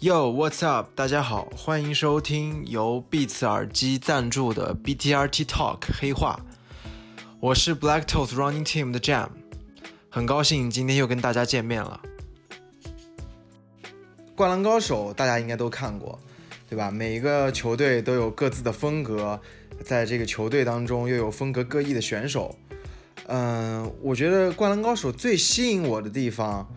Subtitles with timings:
[0.00, 0.90] Yo, what's up？
[0.94, 6.40] 大家好，欢迎收听由 Beats 耳机赞助的 BTRT Talk 黑话。
[7.40, 9.28] 我是 Black Toast Running Team 的 Jam，
[10.08, 12.00] 很高兴今天又跟大家见面了。
[14.36, 16.18] 灌篮高手大家应该都看过，
[16.68, 16.90] 对吧？
[16.90, 19.40] 每一个球队都有各自的风格，
[19.84, 22.54] 在这个球队当中又有风格各异的选手。
[23.26, 26.72] 嗯，我觉得灌篮高手最吸引我的地方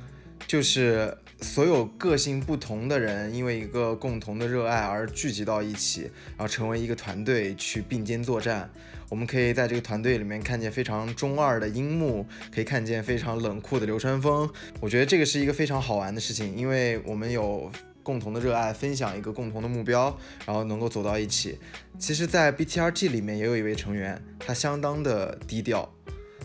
[0.47, 1.17] 就是。
[1.43, 6.01] 所有个性不同的人，因为一个共同的热爱而聚集到一起，
[6.37, 8.69] 然后成为一个团队去并肩作战。
[9.09, 14.47] 我们可以在这个团队里面看见非常中二的樱木，可以看见非常冷酷的流川枫。
[14.79, 17.71] 我觉得这个是一个非常好玩的事情，因为我们有
[18.03, 20.15] 共同的热爱，分享一个共同的目标，
[20.45, 21.57] 然后能够走到一起。
[21.97, 25.93] 其实，在 BTRG 里面也有一位成员，他相当的低调，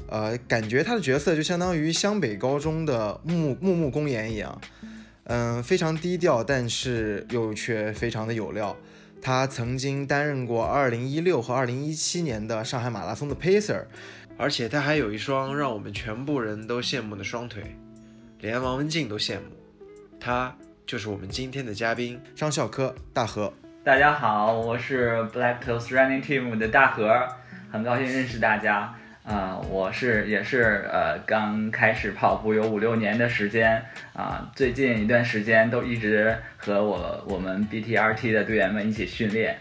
[0.09, 4.61] 呃，感觉他的角色就相当于湘北高中的木木木公园一样。
[5.25, 8.77] 嗯，非常低调，但是又却非常的有料。
[9.21, 13.87] 他曾经担任过2016和2017年的上海马拉松的 pacer，
[14.37, 17.77] 而且他还有一双让我们全部人都羡慕的双腿，
[18.41, 19.47] 连王文静都羡慕。
[20.21, 23.53] 他就是我们今天的嘉宾张笑科大河。
[23.83, 27.27] 大家好，我是 Black Toast Running Team 的大河，
[27.73, 28.95] 很高兴认识大家。
[29.25, 39.59] 啊，我是也是呃，刚开始跑步有五六年的时间啊，最近一段时间都一直和我我们 BTRT 的队员们一起训练。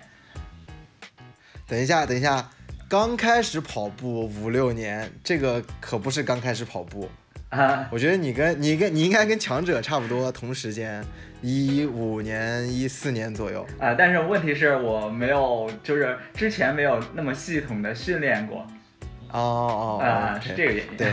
[1.65, 2.47] 等一下，等一下，
[2.87, 7.09] 刚开始跑步五六年，这个可不是刚开始跑步
[7.49, 7.87] 啊。
[7.91, 11.03] 我觉得你跟你跟你应该跟强者差不多同时间，
[11.41, 13.93] 一五年一四年左右啊。
[13.93, 18.65] 但是问题是我没有，就是之前没有那么系统的训练过。
[19.31, 20.97] 哦哦啊，是这个原因。
[20.97, 21.11] 对，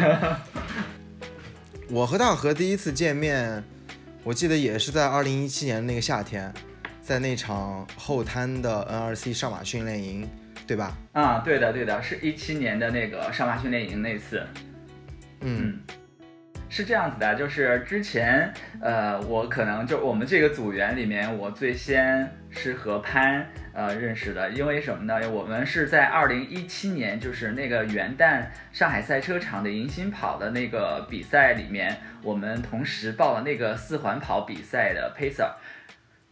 [1.90, 3.64] 我和大河第一次见面，
[4.22, 6.52] 我记得也是在二零一七年那个夏天，
[7.00, 10.28] 在那场后滩的 NRC 上马训练营，
[10.68, 10.96] 对吧？
[11.12, 14.46] 啊，对的，对的，是一七年的那个上马训练营那次。
[15.40, 15.80] 嗯。
[16.74, 18.50] 是这样子的，就是之前，
[18.80, 25.20] 呃，我可能就我们这个组员里面，我最先是和潘呃认识的，因为什么呢？
[25.30, 35.50] 我们是在二零一七年，就是那个元旦上海赛车场的迎新跑的那个比赛里面，我们同时报了那个四环跑比赛的 pacer，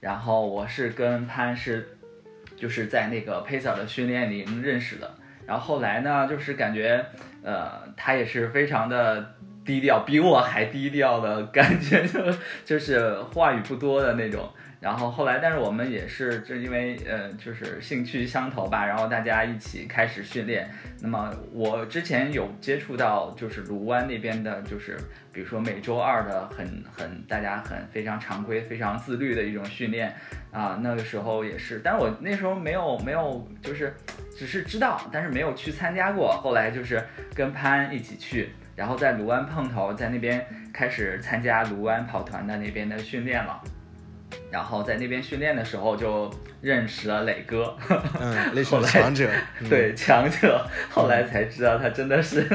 [0.00, 1.98] 然后我是跟潘是
[2.56, 7.04] 就是在那个 pacer 的训练营认识的，然后后来呢，就是感觉
[7.44, 9.34] 呃他也是非常的。
[9.70, 12.20] 低调比我还低调的感觉， 就
[12.64, 14.50] 就是话语不多的那种。
[14.80, 20.68] 然后后来，但是我们也是就因为呃，就是兴趣相投吧，然后大家一起开始训练。
[21.02, 24.96] 那么我之前有接触到，就是卢湾那边的，就是
[25.32, 30.12] 比如说每周二的很很大家很非常常规、非常自律的一种训练
[30.50, 30.80] 啊。
[30.82, 33.94] 那个时候也是，但是我那时候没有没有就是
[34.36, 36.32] 只是知道，但是没有去参加过。
[36.42, 37.00] 后来就是
[37.34, 38.48] 跟潘一起去。
[38.80, 40.42] 然后在卢湾碰头，在那边
[40.72, 43.62] 开始参加卢湾跑团的那边的训练了。
[44.50, 46.32] 然后在那边训练的时候就
[46.62, 47.76] 认识了磊哥，
[48.18, 49.28] 嗯，磊哥强者，
[49.68, 50.66] 对强者。
[50.88, 52.48] 后来才知道他真的是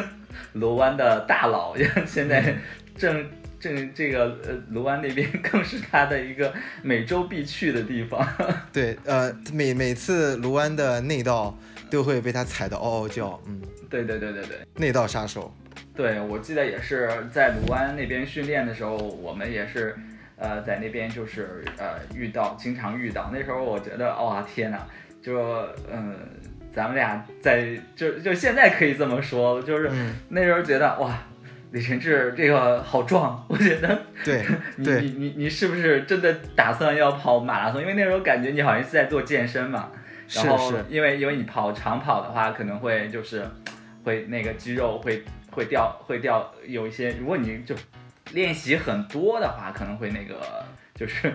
[0.53, 1.75] 卢湾的大佬，
[2.07, 2.55] 现在
[2.97, 8.27] 正正这个呃卢湾那边更是他的一个每周必去的地方。
[8.73, 11.55] 对，呃，每每次卢湾的内道
[11.91, 13.61] 都会被他踩得嗷嗷叫，嗯，
[13.91, 15.53] 对对对对对，内道杀手。
[15.95, 19.95] 对，我记得也是在卢湾那边训练的时候，我们也是，
[20.35, 23.29] 呃，在那边就是呃遇到，经常遇到。
[23.33, 24.85] 那时候我觉得，哇，天哪，
[25.21, 25.39] 就
[25.89, 26.13] 嗯，
[26.73, 29.89] 咱们俩在就就现在可以这么说，就是
[30.27, 31.17] 那时候觉得，哇，
[31.71, 37.79] 李晨志这个好壮，我觉得， 对，你你你你是不是真的打算要跑马拉松？
[37.79, 39.89] 因为那时候感觉你好像是在做健身嘛，
[40.29, 43.45] 然后因为因为你跑长跑的话，可能会就是
[44.03, 45.23] 会那个肌肉会。
[45.55, 47.11] 会掉，会掉，有一些。
[47.13, 47.73] 如果你就
[48.33, 51.33] 练习很多的话，可能会那个，就是，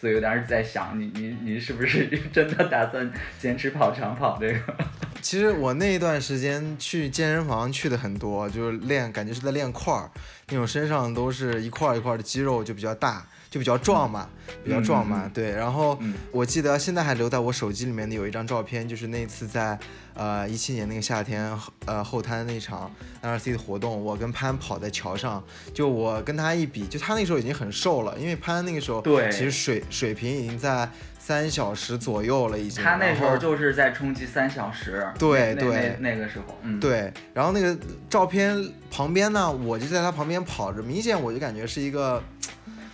[0.00, 4.74] 所以有点在想，你你你是不是真的打算坚持跑长跑这个？
[5.20, 10.10] 其实我那一段时间去健身房去的很多，就是练，感觉是在练块儿，
[10.48, 14.28] 那种身上都是一块一块的肌肉就比较大，就比较壮嘛，
[14.62, 15.50] 比较壮嘛，对。
[15.50, 15.98] 然后
[16.30, 19.76] 我记得现在还留在我手机里面的有一张照片，就是那次在
[20.14, 21.52] 呃一七年那个夏天，
[21.84, 22.88] 呃后滩那场
[23.20, 25.42] NRC 的活动，我跟潘跑在桥上，
[25.74, 30.88] 就我跟他一比，就他那时候已经很瘦了，因为潘那个时候对其实水水平已经在
[31.18, 32.84] 三小时左右了，已经。
[32.84, 35.04] 他那时候就是在冲击三小时。
[35.18, 37.12] 对对，那个时候，嗯，对。
[37.34, 37.76] 然后那个
[38.08, 38.56] 照片
[38.92, 42.22] 旁边呢，我就在他旁边跑着，明显我就感觉是一个。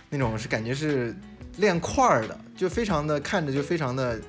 [0.09, 1.15] 那种是感觉是
[1.57, 4.19] 练块儿的，就非常的看着就非常的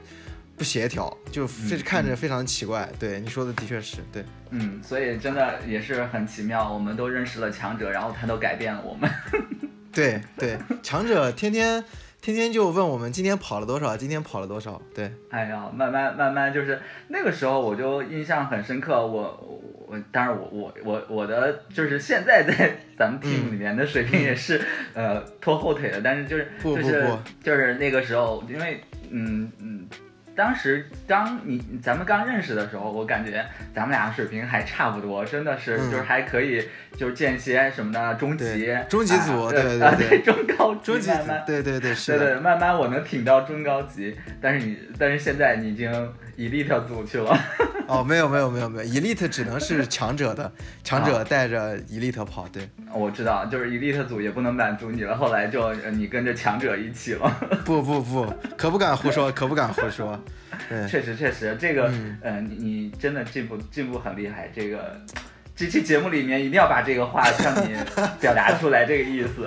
[0.56, 2.88] 不协调，就非看着非常奇怪。
[2.98, 9.10] 对你说的的确是对，嗯，所以真的也是很奇妙，我们都认识了强者，然后他都改变了我们。
[9.92, 11.84] 对对，强者天天。
[12.20, 14.82] 天天就问我们今天跑了多少，今天跑了多少？
[14.92, 19.06] 对，哎呀，慢慢慢慢就是那个时候我就印象很深刻。
[19.06, 24.61] 我我当然我我我我的就是现在在咱们 team 里面的水平也是
[24.94, 27.08] 呃拖后腿的，但是就是就是
[27.43, 28.81] 就是那个时候，因为
[29.11, 29.87] 嗯嗯。
[30.38, 33.44] 当时当你咱们刚认识的时候，我感觉
[33.75, 36.64] 咱们俩水平还差不多，真的是就是还可以，
[36.96, 45.90] 就是间歇什么的中级中级组，对对对，中高级慢慢对对对是对对慢慢我能挺到中高级，但是你但是现在你已经
[46.37, 47.37] elite 组去了。
[47.88, 50.52] 哦，没有没有没有没有，elite 只能是 强者的，
[50.84, 57.29] 强者带着 elite 跑，对，我知道，就是 elite 组也不能满足你了，后来就你跟着强者一起了。
[57.64, 60.20] 不不不，可不敢胡说， 可不敢胡说。
[60.88, 61.90] 确实确实，这个，
[62.22, 65.00] 嗯，你你真的进步进步很厉害，这个
[65.54, 67.75] 这期节目里面一定要把这个话向你
[68.20, 69.46] 表达出来，这个意思。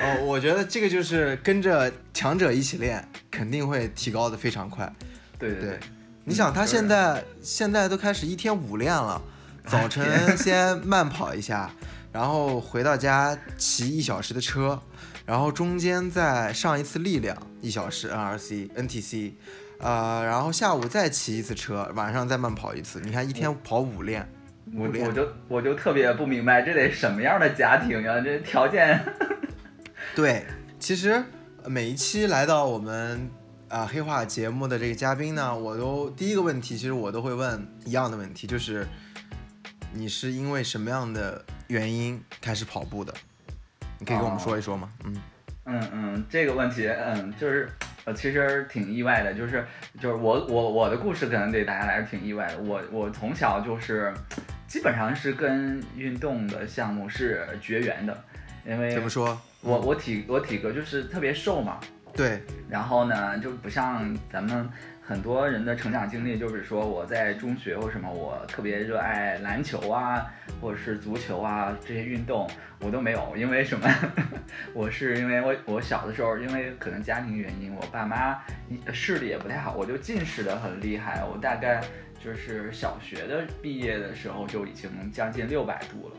[0.00, 4.90] 哦，我觉得这个就是跟着强者一起练，肯定会提高的非常快。
[5.38, 5.78] 对对对。
[6.24, 9.20] 你想他现在现在都开始一天五练了，
[9.66, 11.70] 早晨先慢跑一下，
[12.12, 14.80] 然后回到家骑一小时的车，
[15.24, 19.32] 然后中间再上一次力量一小时 NRC NTC，
[19.78, 23.00] 呃，然后下午再骑一次车，晚上再慢跑一次。
[23.00, 24.28] 你看一天跑五练，
[24.74, 28.20] 我我就我就特别不明白这得什么样的家庭呀？
[28.20, 29.00] 这条件。
[30.14, 30.44] 对，
[30.78, 31.22] 其实
[31.66, 33.30] 每一期来到我们。
[33.70, 38.84] 啊，黑化节目的这个嘉宾呢，我都第一个问题，其实我都会问一样的问题，就是
[39.92, 43.12] 你是因为什么样的原因开始跑步的？
[43.98, 44.90] 你可以跟我们说一说吗？
[45.04, 45.16] 嗯
[45.64, 47.68] 嗯嗯，这个问题，嗯，就是
[48.04, 49.64] 呃，其实挺意外的，就是
[50.00, 52.58] 就是我我我的故事可能对大家来说挺意外的。
[52.60, 54.12] 我我从小就是
[54.66, 58.24] 基本上是跟运动的项目是绝缘的，
[58.66, 59.40] 因为怎么说？
[59.60, 61.78] 我我体我体格就是特别瘦嘛。
[62.12, 64.68] 对，然后呢，就不像咱们
[65.10, 70.24] 很多人的成长经历，就是说我在中学或什么，我特别热爱篮球啊，
[70.60, 72.48] 或者是足球啊这些运动，
[72.78, 73.88] 我都没有，因为什么？
[74.72, 78.40] 我是因为我我小的时候，因为可能家庭原因，我爸妈
[78.92, 81.82] 视力也不太好，我就近视的很厉害，我大概
[82.22, 86.14] 就是小学的毕业的时候就已经将近六百度了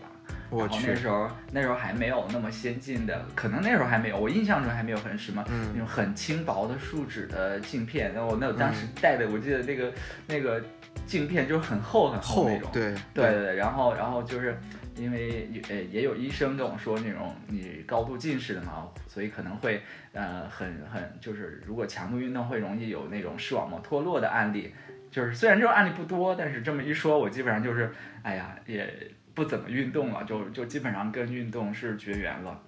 [0.57, 0.67] 吧。
[0.69, 5.43] 然后那时候那时候还没有那么先进的，可能那时候还没有，我印象中还没有很什么
[5.73, 8.13] 那种很轻薄的树脂的镜片。
[8.13, 9.93] 然后我那当时戴的，我记得那个
[10.27, 10.61] 那个
[11.05, 12.69] 镜片就是很厚很厚那种。
[12.71, 13.55] 对对对。
[13.55, 14.57] 然后然后就是
[14.97, 19.81] 因为呃也有医生跟我说那种你高度近视的嘛，所以可能会
[20.13, 24.73] 呃很很就是如果强度运动会容易有那种视网膜脱落的案例。
[25.09, 27.91] 就是虽然这种案例不多，但是这么一说，我基本上就是
[28.23, 29.11] 哎呀也。
[29.33, 32.59] 不怎么运动了，就就基本上跟运动是绝缘了。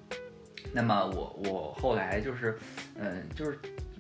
[0.72, 2.58] 那么我我后来就是，
[2.96, 3.60] 嗯，就是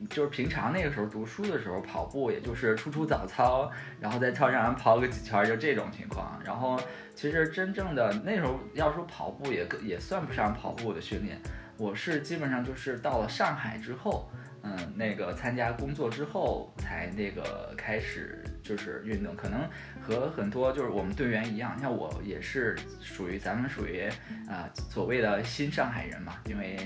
[0.09, 6.39] 就是平常那个时候读书的时候跑步，也就是出出早操，然后在操场上跑个几圈，就这种情况。
[6.45, 6.79] 然后
[7.13, 11.37] 其实真正的那时候要说跑步也也算不上跑步的训练，
[11.77, 14.29] 我是基本上就是到了上海之后。
[14.63, 19.69] 嗯，那个参加工作之后才那个开始就是运动，可能
[20.01, 24.09] 和很多就是我们队员一样，像我也是属于咱们属于
[24.47, 26.77] 啊所谓的新上海人嘛，因为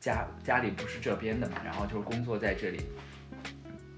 [0.00, 2.80] 家家里不是这边的嘛，然后就是工作在这里，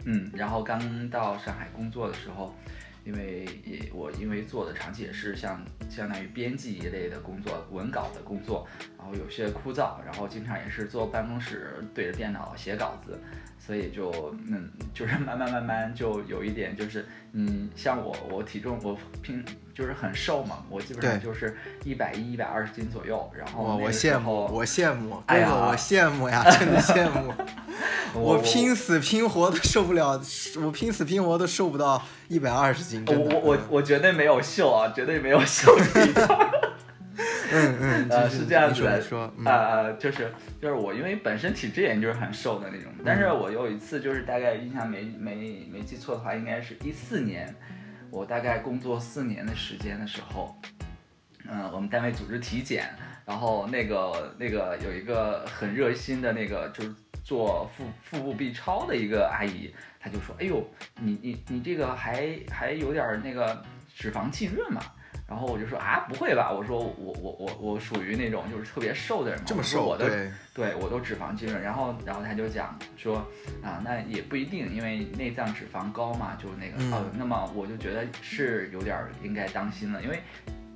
[0.05, 2.55] 嗯，然后刚到上海工作的时候。
[3.05, 8.67] 因为也我因为做的长期也是像相当于编辑一类的工作，文稿的工作，
[8.97, 13.19] 然后有些枯燥，然后经常也是坐办公室对着电脑写稿子，
[13.65, 19.45] 所以就嗯就是慢慢慢慢就有一点就是嗯像我我体重我平。
[19.75, 23.33] 就是很瘦嘛，我基本上就是一百一、一百二十斤左右。
[23.35, 27.33] 然后我羡慕，我羡慕，哥哥，我羡慕呀， 真的羡慕。
[28.13, 30.21] 我拼死拼活都受不了，
[30.63, 33.03] 我拼死拼活都瘦不到一百二十斤。
[33.07, 36.29] 我我我我绝对没有秀啊，绝对没有秀这一段。
[37.53, 47.55] 嗯嗯，呃，是这样子的，说，呃，就是就是我因为本身体质也就是很瘦的那种，但是我有一次就是大概印象没没没记错的话，应该是一四年，
[48.11, 50.57] 我大概工作四年的时间的时候，
[51.47, 52.89] 嗯，我们单位组织体检，
[53.27, 60.67] 然后那个那个有一个很热心的那个就是做腹腹部 B 超的一个阿姨，她就说，哎呦，
[61.01, 63.63] 你你你这个还还有点那个
[63.95, 64.81] 脂肪浸润嘛。
[65.33, 66.53] 然后我就说啊，不会吧？
[66.53, 69.45] 我说我我我我属于那种就是特别瘦的人嘛。
[69.47, 71.63] 这么瘦，我对，对我都脂肪浸润。
[71.63, 73.27] 然后然后他就讲说
[73.63, 80.21] 啊，那也不一定，因为内脏脂肪高嘛，就那个呃，那么我就觉得是有点应该当心了，因为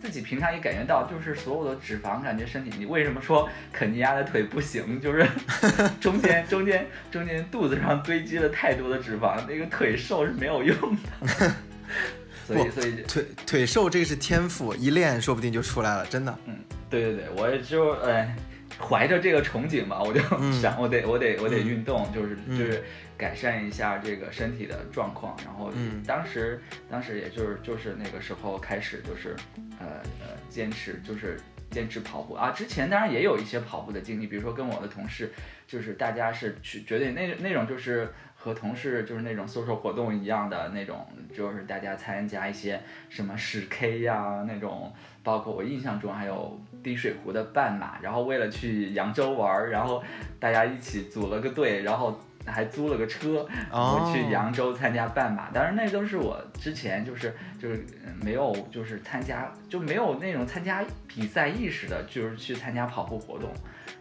[0.01, 4.99] 自己平常也感觉到，就是所有的脂肪，感觉身体你为什么说肯尼亚的腿不行？
[4.99, 5.27] 就是
[6.01, 11.53] 中间中间中间肚子上堆积了太多的脂肪，那个腿瘦是没有用的。
[12.47, 16.39] 所以，所以腿腿瘦这个是天赋，一练说不定就出来了，真的。
[16.47, 16.57] 嗯，
[16.89, 18.33] 对对对，我就呃
[18.79, 20.21] 怀着这个憧憬吧，我就
[20.61, 22.85] 想，我得我得我得运动，就是就是
[23.17, 25.37] 改善一下这个身体的状况。
[25.45, 25.73] 然后
[26.07, 29.35] 当时当时也就是就是那个时候开始就是
[29.81, 29.87] 呃
[30.21, 31.41] 呃坚持就是
[31.73, 32.53] 坚持跑步啊。
[32.53, 35.33] 之前当然也有一些跑步的经历，比如说跟我的同事，
[35.67, 38.09] 就是大家是去绝对那那种就是。
[38.47, 44.93] 和同事就是那种 social 活动一样的那种，就是大家参加一些什么十 K 呀那种，
[45.25, 50.01] 包括我印象中还有滴水湖的半马，然后为了去扬州玩，然后
[50.39, 55.51] 大家一起组了个队，然后还租了个车，我去扬州参加半马。
[55.51, 57.85] 当然那都是我之前就是就是
[58.23, 63.51] 没有就是参加就没有那种参加比赛意识的，就是去参加跑步活动。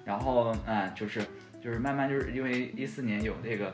[0.05, 1.19] 然后嗯，就是
[1.59, 3.73] 就是慢慢就是因为一四年有这个。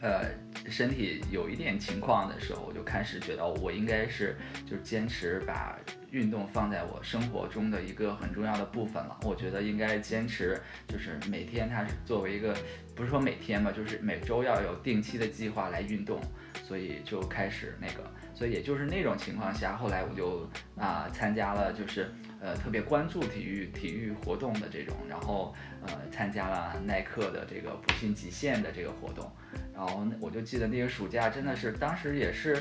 [0.00, 0.24] 呃，
[0.70, 5.78] 身体有一点情况的时候，我就开始觉得我应该是就坚持把
[6.10, 9.18] 运动放在我生活中的一个很重要的部分了。
[9.24, 12.56] 我觉得应该坚持，就是每天它是作为一个，
[12.94, 16.20] 不是说每天吧，就是每周要有定期的计划来运动。
[16.64, 25.54] 所以就开始那个，所以也就是那种情况下，后来我就啊参加了，就是呃特别关注体育体育活动的这种，然后
[25.86, 29.30] 呃参加了耐克的这个普信极限的这个活动。
[29.74, 32.54] 然后我就记得那个暑假真的是，当时也是，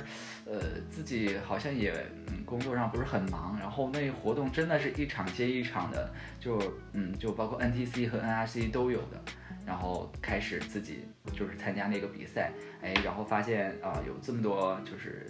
[0.46, 0.60] 呃，
[0.90, 1.94] 自己好像也
[2.46, 6.10] 工作上不是很忙，然后那活动真的是一场接一场的，
[6.40, 6.58] 就
[6.94, 9.22] 嗯就包括 NTC 和 NRC 都有的，
[9.66, 15.28] 然后开始自己就是参加那个比赛，哎，然后发现啊有这么多就是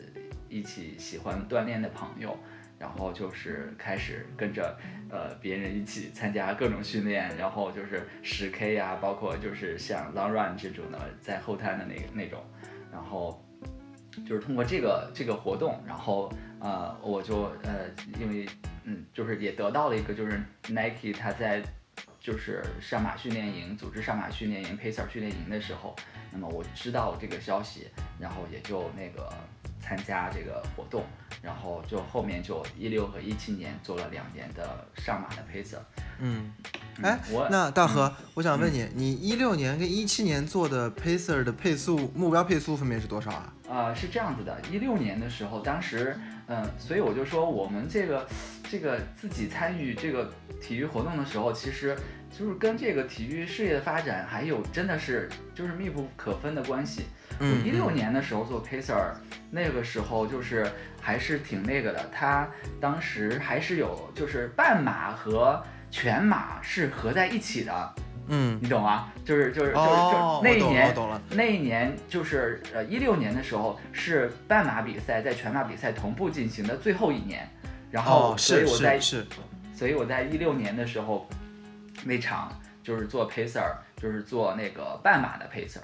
[0.48, 2.38] 一起喜欢锻炼的朋友。
[2.80, 4.78] 然后就是开始跟着
[5.10, 12.42] 呃别人一起参加各种训练，然后就是十 K 呀，包括就是像 Long Run 这种的在后滩的那那种，
[12.92, 13.46] 然后
[14.26, 16.32] 就是通过这个这个活动，然后
[16.62, 17.86] 呃我就呃
[18.20, 18.48] 因为
[18.86, 21.62] 嗯就是也得到了一个就是 Nike 他在
[22.20, 25.94] 就是上马训练营组织上马训练营 Pacer 训练营的时候，
[26.32, 29.30] 那么我知道这个消息，然后也就那个。
[29.82, 31.04] 参加这个活动，
[31.42, 35.80] 然后就后面就一六和一七年做了两年的上马的 pacer。
[36.20, 36.52] 嗯，
[37.02, 37.20] 哎，
[37.50, 43.54] 那大河，我想问你，你一六年跟一七年做的 pacer 的配速目标配速分别是多少啊？
[43.70, 48.28] 啊，是这样子的，一六年的时候，当时，嗯，所以我就说我们这个
[48.68, 51.96] 这个自己参与这个体育活动的时候，其实
[52.36, 57.04] 就是跟这个体育事业的发展还有真的是就是密不可分的关系。
[57.42, 59.14] 嗯一六年的时候做 pacer，
[59.52, 62.10] 那个时候就是还是挺那个的。
[62.12, 62.50] 他
[62.82, 67.94] 当时还是有就是半马和全马是合在一起的。
[68.30, 69.12] 嗯，你懂吗？
[69.26, 70.96] 就是就是就是就那一年，
[71.32, 77.48] 那一年就是呃一六年的时候是半马比赛在全马比赛同步进行的最后一年。
[77.92, 79.26] 然后所以我在是，
[79.74, 81.28] 所以我在一六年的时候
[82.06, 85.82] 那场就是做 pacer，就是做那个半马的 pacer。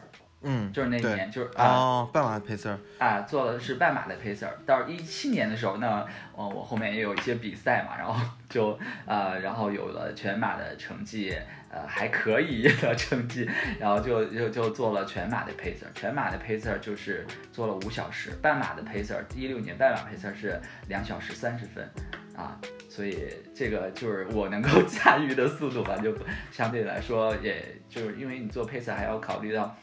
[0.48, 4.48] 嗯，就是那一年，就是啊，半马的 pacer 啊，做的是半马的 pacer。
[4.64, 8.14] 到一七年的时候，那呃，我后面也有一些比赛嘛，然后
[8.56, 11.36] 就呃，然后有了全马的成绩，
[11.70, 13.46] 呃，还可以的成绩，
[13.78, 15.86] 然后就就就做了全马的配色。
[15.94, 20.58] 全马的配色就是做了五小时，半马的 pacer 一六年半马配色是
[20.88, 21.86] 两小时三十分，
[22.34, 22.58] 啊，
[22.88, 26.18] 所以这个就是我能够驾驭的速度吧，就
[26.50, 29.76] 相对来说，也就是因为你做配色还要考虑到。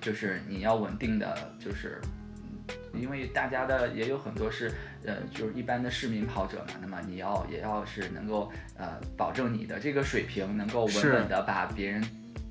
[0.00, 1.98] 就是你要稳定的，就是，
[2.92, 4.70] 因为大家的也有很多是，
[5.06, 12.02] 呃，就是一般的市民跑者嘛，那么你要也要是能够，呃，保证你的这个水平能够稳稳的把别人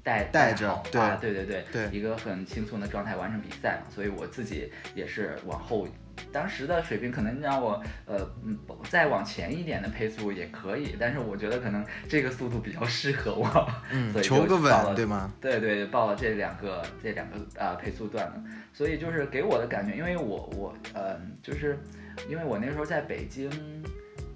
[0.04, 3.92] 带带着，对对对对对，一个很轻松的状态完成比赛嘛。
[3.94, 5.88] 所以我自己也是往后。
[6.32, 8.56] 当时的水平可能让我呃嗯
[8.88, 15.34] 再往前一点的配速也可以，但是我觉得可能这个速度比较适合我，嗯，求个稳对吗？
[15.42, 21.80] 对对，报了这两个这两个啊配速段了，所以就是给我的感觉，因为我我呃就是
[22.30, 23.50] 因为我那时候在北京，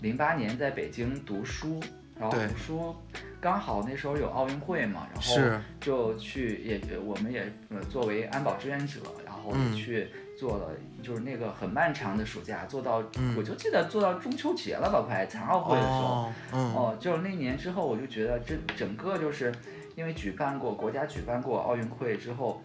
[0.01, 1.79] 零八年在北京读书，
[2.19, 2.96] 然后读书
[3.39, 7.51] 刚好那时候有奥运会嘛，然后就去也我们也
[7.89, 10.07] 作为安保志愿者，然后去。
[10.38, 10.69] 做了
[11.01, 13.03] 就是那个很漫长的暑假，做到
[13.36, 19.51] 我就记得做到中秋节了吧，快残奥会的时候，哦，就是那年之后，我就觉得这整个就是
[19.96, 22.62] 因为举办过国家举办过奥运会之后。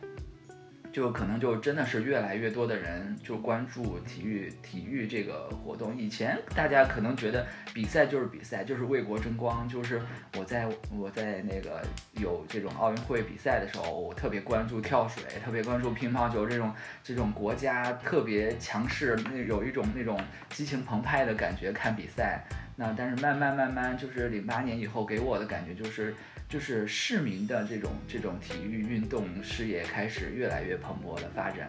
[0.93, 5.97] 就可能就真的是越来越多的人就关注体育体育这个活动。
[5.97, 9.67] 以前大家可能觉得比赛就是比赛，就是为国争光。
[9.67, 10.03] 就是
[10.37, 11.83] 我在我在那个
[12.21, 16.73] 有这种奥运会比赛的时候，我特别关注跳水，特别关注乒乓球这种
[17.03, 20.21] 这种国家特别强势，那有一种那种
[20.51, 22.45] 激情澎湃的感觉看比赛。
[22.77, 26.15] 那但是慢慢慢慢就是零八年以后给我的感觉就是。
[26.53, 31.67] 就是市民的这种这种体育运动事业开始越来越蓬勃的发展。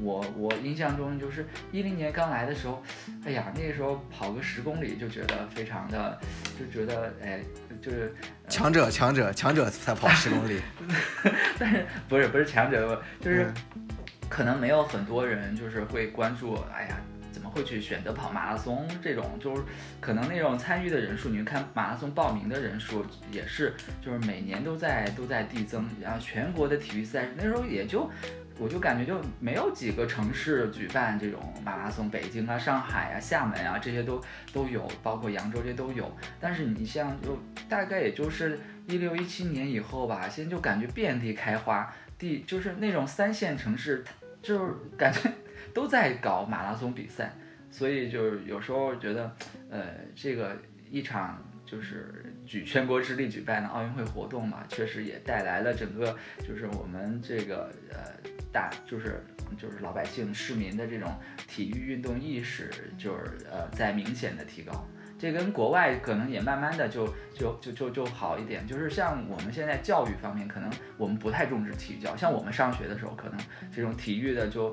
[0.00, 2.82] 我我印象中就是一零年刚来的时候，
[3.26, 6.18] 哎呀，那个时候跑个十公里就觉得非常的，
[6.58, 7.42] 就觉得哎，
[7.82, 8.14] 就是
[8.48, 10.58] 强者强者强者才跑十公里。
[11.60, 13.52] 但是不是不是强者，就是
[14.30, 16.98] 可能没有很多人就是会关注，哎呀。
[17.54, 19.62] 会去选择跑马拉松这种，就是
[20.00, 25.88] 可能那种参与的人数，你看马拉松报名的人数也是，就是每年都在都在递增。
[26.02, 28.10] 然后全国的体育赛事那时候也就，
[28.58, 34.20] 我就感觉就没有几个城市举办这种马拉松，北京啊、上海啊、厦门啊这些都
[34.52, 36.12] 都有，包括扬州这都有。
[36.40, 38.58] 但是你像就大概也就是
[38.88, 44.04] 一六一七年以后吧，现在就感觉遍地开花，地就是那种三线城市，
[44.42, 45.30] 就是感觉
[45.72, 47.32] 都在搞马拉松比赛。
[47.74, 49.34] 所以就是有时候觉得，
[49.68, 49.82] 呃，
[50.14, 50.56] 这个
[50.92, 56.16] 一场就是举全国之力举办的奥运会活动嘛，确实也带来了整个
[56.46, 59.24] 就是我们这个呃大就是
[59.58, 61.12] 就是老百姓市民的这种
[61.48, 64.86] 体育运动意识，就是呃在明显的提高。
[65.18, 68.64] 这跟国外可能也慢慢的就就就就就好一点。
[68.64, 73.36] 就是像我们现在教育方面，可能我们不太重视体育教，像我们上学的时候，可能
[73.74, 74.72] 这种体育的就。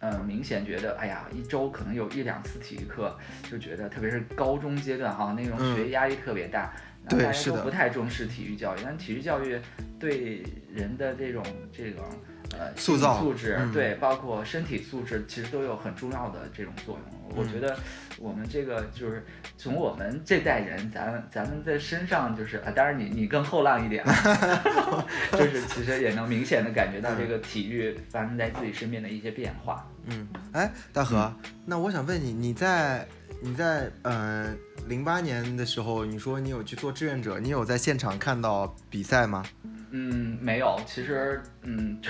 [0.00, 3.16] 嗯，明显觉得，哎呀，一周可能有一两次体育课，
[3.50, 6.72] 就觉得，特别是高中阶段哈，那种学业压力特别大，
[7.08, 8.80] 大家都不太重视体育教育。
[8.84, 9.58] 但体育教育
[9.98, 12.04] 对人的这种这种
[12.52, 13.20] 呃塑造。
[13.20, 17.36] 素质，对，包括身体素质，其实都有很重要的这种作用。
[17.36, 17.76] 我觉得
[18.18, 19.24] 我们这个就是
[19.58, 24.04] 从我们这代人，咱咱们在身上就是啊，当然你你更后浪一点，
[25.32, 29.86] 就是其实也能明显的感觉到这个体育发生在自己身边的一些变化。
[30.04, 31.32] 嗯，哎，大河，
[31.64, 33.04] 那我想问你，你在
[33.42, 39.44] 你在嗯零八年的时候，你说你有去做志愿者，你有在现场看到比赛吗？
[39.90, 42.00] 嗯，没有，其实嗯。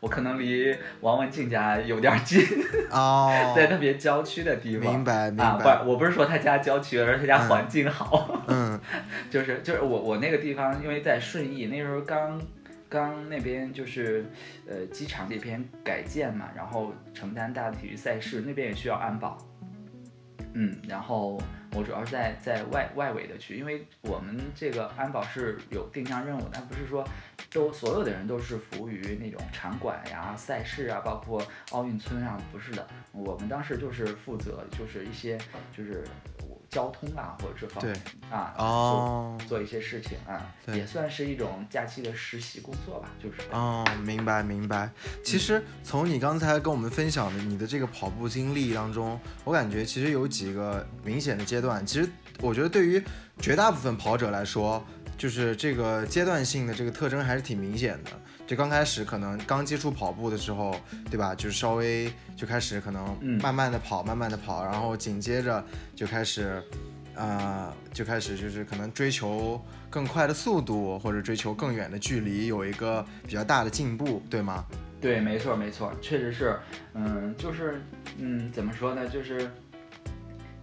[0.00, 2.38] 我可能离王文静家有点近
[2.90, 4.92] 哦， 在特别郊区的地方。
[4.92, 5.82] 明白明白。
[5.82, 8.44] 不，我不是说他家郊区，而是他家环境好。
[8.46, 8.78] 嗯，
[9.30, 12.38] 就是就是我我那个地方，因为在顺义，那时候刚
[12.86, 14.26] 刚那边就是
[14.68, 19.38] 呃机场这边改建嘛，然后承担大的体育赛事，那边也需要安保。
[20.54, 21.38] 嗯，然后。
[21.76, 27.04] 我主要是在在外外围的区，因为我们这个安保是有定向任务，但不是说
[27.52, 32.86] 都所有的人都是服务于那种场馆呀、赛事啊，包括奥运村啊，不是的。
[33.10, 35.36] 我们当时就是负责就是一些
[35.76, 36.04] 就是。
[36.74, 37.96] 交通啊，或者这方面
[38.28, 44.90] 啊，哦，做一些事情啊，也算是一种假期的实习工作吧，就是哦，明白明白。
[45.22, 51.86] 其实从你刚才跟我们分享的你的这个跑步经历当中，我感觉其实有几个明显的阶段。
[51.86, 52.10] 其实
[52.40, 53.00] 我觉得对于
[53.38, 54.84] 绝大部分跑者来说，
[55.16, 58.10] 就是这个阶段性的这个特征还是挺明显的。
[58.46, 60.76] 就刚开始可能刚接触跑步的时候，
[61.10, 61.34] 对吧？
[61.34, 65.64] 就是稍微就开始可能慢慢的跑，慢慢的跑，然后紧接着
[65.96, 66.62] 就开始，
[67.14, 74.64] 呃，就开始就是可能追求更快的速度，或者追求更远的距离，有一个比较大的进步，对吗？
[75.00, 76.58] 对，没错，没错，确实是，
[76.92, 77.80] 嗯，就是，
[78.18, 79.08] 嗯，怎么说呢？
[79.08, 79.50] 就是，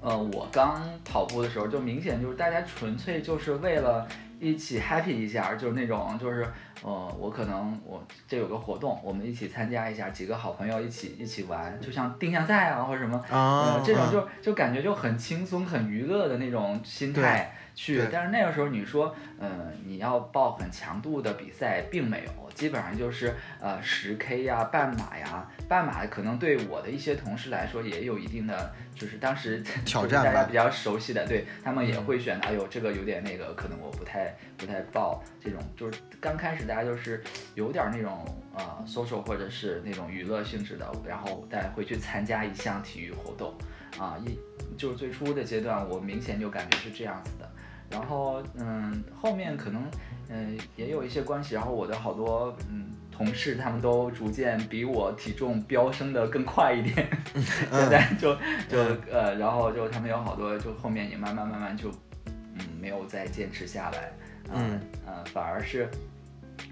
[0.02, 4.08] 呃，我刚跑步的时候，就明显就是大家纯粹就是为了。
[4.44, 6.52] 一起 happy 一下，就是那种，就是
[6.84, 17.54] 呃，我可能我这有个活动，我们一起参加一下，几个好朋友一起一起玩，就像定向赛啊或者什么，呃，这种就就感觉就很轻松、很娱乐的那种心态。
[17.74, 37.22] 去，但是那个时候你说，嗯，你要报很强度的比赛，并没有，基本上就是呃十 K 呀、半马呀，半马可能对我的一些同事来说也有一定的，就是当时 挑战，大家比较熟悉的，对他们也会选，哎呦，这个有点那个，可能我不太不太报这种，就是刚开始大家就是
[37.54, 43.54] 有点那种呃 social 或者是那种娱乐性质的，然后大家会去参加一项体育活动，
[44.00, 44.40] 啊，一
[44.78, 47.52] 就是最初的阶段，我明显就感觉是这样子的。
[47.90, 49.84] 然后，嗯，后面可能，
[50.30, 51.56] 嗯，也有一些关系。
[51.56, 57.06] 然后我的好多，嗯，同事他们都逐渐比我体重飙升的更快一点。
[57.36, 58.34] 现在就
[58.72, 58.80] 就
[59.12, 61.92] 呃，然后就他们有好多，就后面也慢慢慢慢就，
[62.28, 64.14] 嗯，没有再坚持下来。
[64.54, 65.90] 嗯呃，反而是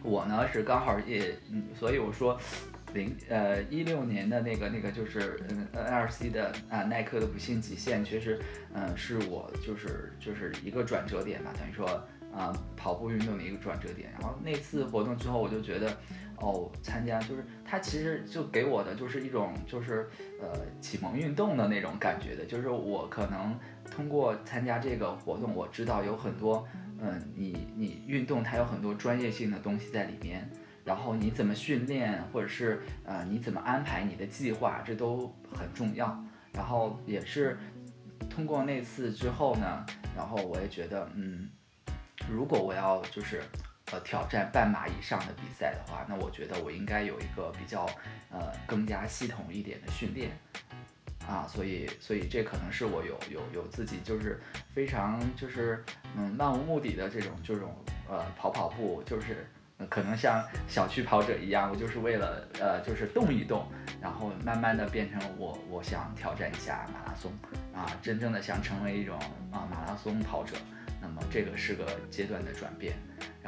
[0.04, 1.36] 我呢是刚好也，
[1.78, 2.39] 所以我说。
[2.91, 8.39] 零呃一六年的那个那个就是嗯 N R C 的啊耐克的不幸极限，确实
[8.73, 11.86] 嗯是我就是就是一个转折点吧，等于说
[12.34, 14.10] 啊跑步运动的一个转折点。
[14.13, 15.95] 然后那次活动之后，我就觉得
[16.38, 20.10] 哦参加就是它其实就给我的就是一种就是
[20.41, 23.56] 呃启蒙运动的那种感觉的，就是我可能
[23.91, 26.67] 通过参加这个活动，我知道有很多
[27.01, 30.49] 嗯你你运动它有很多专业性的东西在里面。
[30.85, 36.19] 然后你怎么训练，或者是呃你怎么安排你的计划，这都很重要。
[36.51, 37.59] 然后也是
[38.27, 39.85] 通过那次之后呢，
[40.15, 41.47] 然后我也觉得，嗯，
[42.27, 43.43] 如果我要就是
[43.91, 47.85] 呃挑战半马以上的比赛的话，那我觉得我应该有一个比较
[48.31, 50.31] 呃更加系统一点的训练
[51.27, 51.47] 啊。
[51.47, 54.39] 所以所以这可能是我有有有自己就是
[54.73, 55.84] 非常就是
[56.17, 57.75] 嗯漫无目的的这种这种
[58.08, 59.47] 呃跑跑步就是。
[59.89, 63.65] 可能像小区跑者一样，我就是为了呃，就是动一动，
[64.01, 67.32] 然后慢慢的变成我，我想挑战一下马拉松
[67.73, 69.17] 啊，真正的想成为一种
[69.53, 70.58] 啊马拉松跑者。
[71.01, 72.93] 那么这个是个阶段的转变，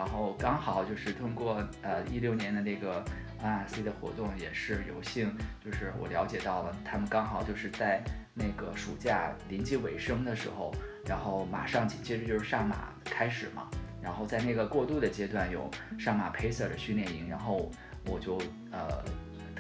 [0.02, 3.06] 然后刚好就是通过呃一六年的那个
[3.40, 5.32] NRC 的活动，也是有幸
[5.64, 10.74] 就是我了解到了，他们刚好就是在那个暑假临近尾声的时候，
[11.06, 13.70] 然后马上紧接着就是上马开始嘛。
[14.02, 17.70] 然后在那个过渡的阶段有上马 pacer 的训练营，然后
[18.08, 19.04] 我就呃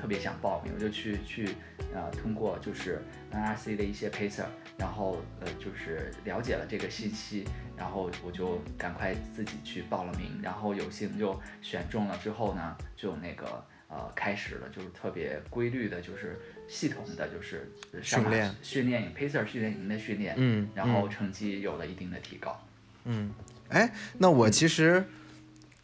[0.02, 1.50] 特别想报名，我就去去
[1.94, 3.00] 呃通过就是
[3.32, 4.46] NRC 的一些 pacer，
[4.78, 7.46] 然后呃就是了解了这个信息，
[7.78, 22.60] 然后我就赶快自己去报了名，然后有幸就选中了之后呢，就那个呃开始了就是特别规律的，就是系统的就是训练训练营 pacer 训练营的训练，嗯，然后成绩有了一定的提高，
[23.06, 23.32] 嗯。
[23.70, 25.06] 哎，那我其实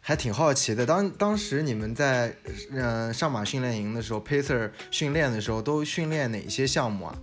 [0.08, 0.86] 还挺好奇的。
[0.86, 2.34] 当当时你们在
[2.72, 7.14] 嗯上马训练营的时候，pacer 训练的时候都训练哪些项目啊？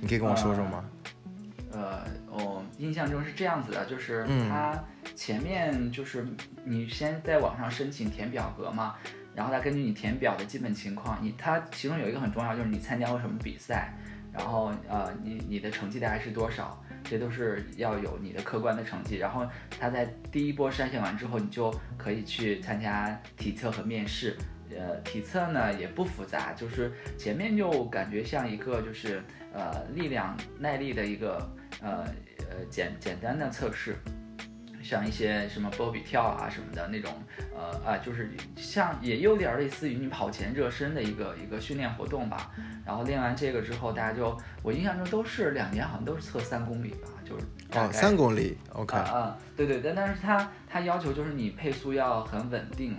[0.00, 0.84] 你可以跟我说说吗？
[1.70, 4.76] 呃，我印象中是这样子的，就是他
[5.14, 6.26] 前面就是
[6.64, 8.96] 你先在网上申请填表格嘛，
[9.32, 13.94] 然后他根据你填表的基本情况，你他其中有一个很重要，就是你参加过什么比赛，
[14.32, 16.82] 然后呃你你的成绩大概是多少。
[17.04, 19.46] 这都是要有你的客观的成绩，然后
[19.78, 24.36] 他在第一波筛选完之后，你就可以去参加体测和面试。
[24.76, 31.36] 呃，体测呢也不复杂，就是前面就感觉像一个就是呃力量耐力的一个
[31.80, 32.04] 呃
[32.38, 33.94] 呃简简单的测试。
[34.82, 37.10] 像一些什么波比跳啊什么的那种，
[37.56, 42.50] 呃啊，就是像也有点类似于你跑前热身的一个一个训练活动吧。
[42.84, 47.44] 然后练完这个之后，大家就我印象中都是两年，好像都是测三公里吧，就是
[47.78, 52.96] 哦三公里，OK 啊，对对，但但是它它要求就是你配速要很稳定，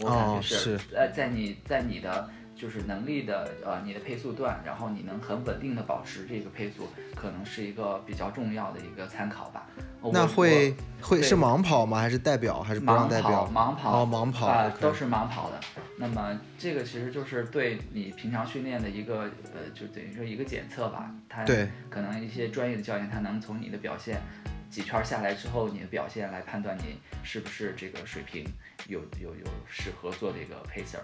[0.00, 2.28] 我感觉是呃在你在你的。
[2.56, 9.66] 就是能力的，呃，你的配速段，然后你能很稳定的保持这个配速，可能是一个比较重要的一个参考吧。
[10.12, 11.98] 那会会是盲跑吗？
[11.98, 12.62] 还是代表？
[12.62, 13.50] 还是不让代表？
[13.52, 15.58] 盲跑，哦，盲跑啊，都是盲跑的。
[15.96, 21.14] 那么这个其实就是对你平常训练的一个，呃，就等于说一个检测吧。
[21.28, 24.20] 它对，可能一些专业的教练他能从你的表现
[24.68, 28.44] 几圈下来之后，你的表现来判断你是不是这个水平
[28.88, 31.00] 有有有适合做这个 pacer，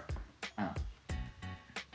[0.55, 0.67] 嗯。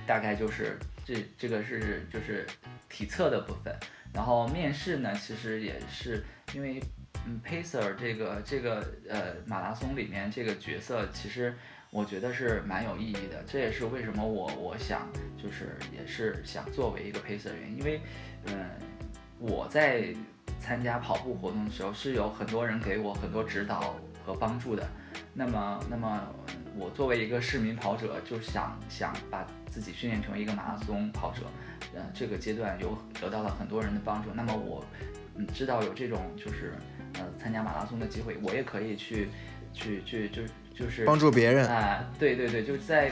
[0.06, 2.46] 大概就是这这个是就是
[2.88, 3.74] 体测的部分，
[4.14, 6.80] 然后面试呢，其实也是因为
[7.26, 11.52] 嗯，pacer 这个这个呃马拉松里面这个角色，其实
[11.96, 13.42] 我觉得是蛮有意义的。
[13.46, 15.08] 这也是为什么我我想
[15.42, 18.02] 就是也是想作为一个 pacer 的原因，因为
[18.48, 18.68] 嗯
[19.38, 20.14] 我在
[20.60, 24.86] 参加跑步活动的时候是有很多人给我很多指导和帮助的。
[25.32, 26.22] 那么那么
[26.76, 31.44] 我作为一个市民跑者，就想想把自己训练成一个马拉松跑者，
[31.94, 34.28] 呃，这个阶段有得到了很多人的帮助。
[34.34, 34.84] 那么我
[35.34, 36.74] 嗯知道有这种就是
[37.14, 39.28] 呃参加马拉松的机会，我也可以去
[39.72, 43.10] 去去就是就是帮助别人啊，对对对，就是在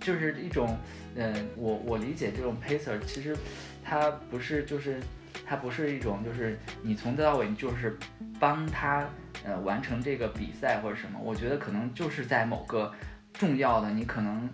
[0.00, 0.76] 就是一种
[1.14, 3.36] 嗯，我我理解这种 pacer 其实
[3.84, 4.98] 它不是就是
[5.44, 7.96] 它不是一种就是你从头到尾就是
[8.40, 9.06] 帮他。
[9.44, 12.92] 呃，完成这个比赛或者什么，我觉得可能就是在某个
[13.32, 14.50] 重要的，你可能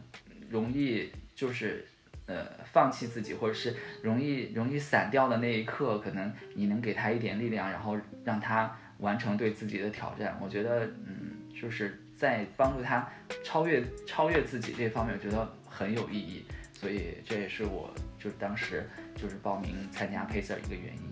[0.51, 1.87] 容易就是
[2.27, 10.37] 呃放弃自己，或者是容易容易散掉的那一刻，可能你能给他一点力量，然后让他完成对自己的挑战。
[10.43, 13.07] 我觉得，嗯，就是在帮助他
[13.43, 15.37] 超越超越自己这方面，我觉得
[15.69, 16.45] 很有意义。
[16.73, 21.03] 所以这也是我就是当时就是报名参加 Pacer 一个原因。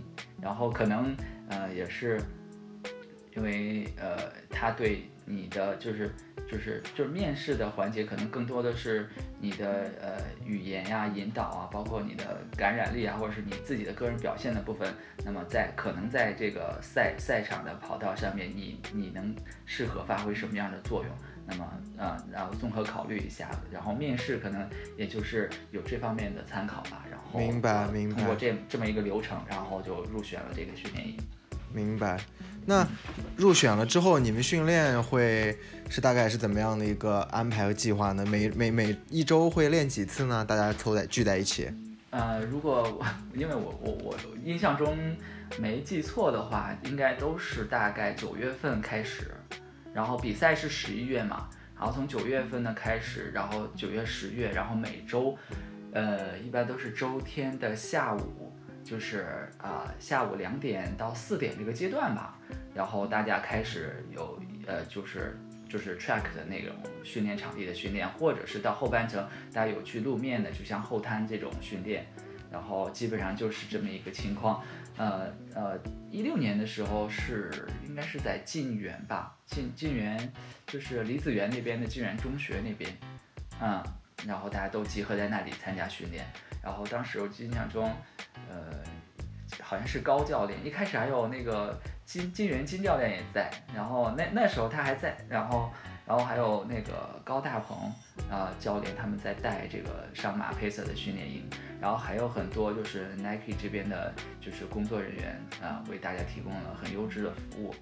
[0.41, 1.17] 然后可能
[1.49, 2.21] 呃也是。
[3.37, 6.11] 因为呃，他对你的就是
[6.51, 9.09] 就是就是面试的环节，可能更多的是
[9.41, 14.93] 你的呃语言呀、引导啊，包括你的感染力啊，或者是你自己的个人表现的部分。
[15.25, 21.15] 那么在可能在这个赛赛场的跑道上面，你你能适合发挥什么样的作用？
[21.47, 27.05] 那么呃，然后综合考虑一下，然后面试可能也就是有这方面的参考吧。
[27.11, 28.17] 然后明白明白。
[28.17, 31.17] 通过这这么一个流程，然后就入选了这个训练营。
[31.73, 32.21] 明白。
[32.67, 32.87] 那
[33.37, 38.25] 入选了之后，你们训练会是大概是怎么样的一个安排和计划呢？
[38.27, 40.45] 每每每一周会练几次呢？
[40.45, 41.73] 大家凑在聚在一起？
[42.11, 43.01] 呃，如果
[43.35, 44.97] 因为我我我印象中
[45.59, 49.33] 没记错的话，应该都是大概九月份开始，
[49.95, 55.37] 然后比赛是十一月嘛，然后从九月份呢开始，然后九月十月，然后每周，
[55.93, 58.50] 呃，一般都是周天的下午。
[58.85, 62.39] 就是啊，下午两点到四点这个阶段吧，
[62.75, 65.39] 然后大家开始有呃，就是
[65.69, 72.07] 就是 track 的那种训练场地的训练，或者是到后半程大家有去路面的，就像后滩这种训练，
[72.51, 74.63] 然后基本上就是这么一个情况。
[74.97, 75.79] 呃呃，
[76.11, 77.51] 一六年的时候是
[77.87, 80.31] 应该是在晋源吧，晋晋源
[80.67, 82.91] 就是李子园那边的晋源中学那边，
[83.63, 83.83] 嗯，
[84.27, 86.27] 然后大家都集合在那里参加训练。
[86.63, 87.91] 然后当时我印象中，
[88.49, 88.83] 呃，
[89.63, 95.73] 好像是高教练，一开始还有那个金金元金教练也在，然后那那时候他还在，然后
[96.07, 97.77] 然后还有那个高大鹏
[98.31, 101.49] 啊教练他们在带这个上马配色的训练营，
[101.81, 107.75] 然后还有很多就是 Nike 这边的就是工作人员啊为大家提供了很优质的服务，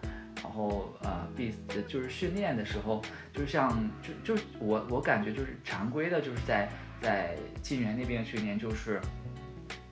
[0.43, 1.53] 然后呃 B
[1.89, 3.03] 就是训练的时候，
[3.35, 3.77] 就像
[4.25, 6.69] 就就我我感觉就是常规的就是在。
[7.01, 9.01] 在晋源那边训练就是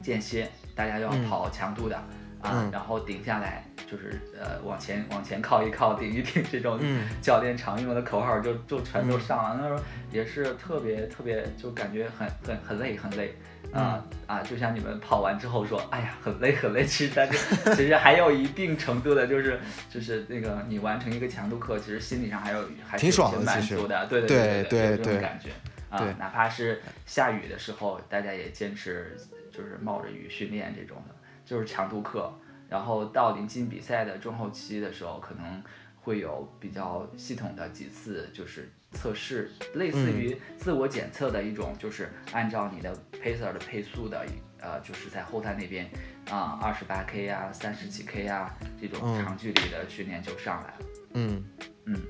[0.03, 1.97] 间歇，大家要跑强度的
[2.42, 6.79] 啊，然后顶下来就是呃往前往前靠一靠，顶一顶这种
[7.21, 9.59] 教练常用的口号就就全都上了。
[9.61, 9.81] 那时候
[10.12, 13.35] 也是特别特别，就感觉很很很累很累
[13.73, 14.42] 啊啊！
[14.42, 17.38] 就像你们跑完之后说，哎呀很累很累，其实但是
[17.75, 19.59] 其实还有一定程度的，就是
[19.90, 25.51] 就是那个你完成一个强度课，其实心理上还有还是挺满足的，对对对对，这种感觉。
[25.90, 29.16] 啊，哪怕是下雨的时候，大家也坚持
[29.53, 32.33] 就是冒着雨训练这种的，就是强度课。
[32.68, 35.62] 然后到临近比赛的中后期的时候，可能
[36.01, 44.27] 会有比较系统的几次就是测试，类似于自我检测的一种，就是按照你的 pacer 的配速的，
[44.59, 45.88] 呃，就是在后台那边
[46.29, 50.87] 啊，二十八 k 啊，三十几 k 啊这种长距离的训练就上来了。
[51.14, 51.44] 嗯
[51.85, 52.03] 嗯。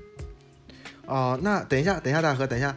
[1.05, 2.75] 哦，那等一下，等一下，大河，等一下。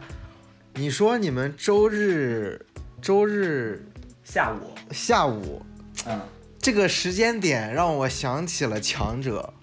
[0.75, 2.59] 你说你们周日
[3.01, 3.85] 周日
[4.23, 4.71] 下午？
[4.91, 5.61] 下午，
[6.07, 6.19] 嗯，
[6.59, 9.53] 这个时间点让我想起了强者，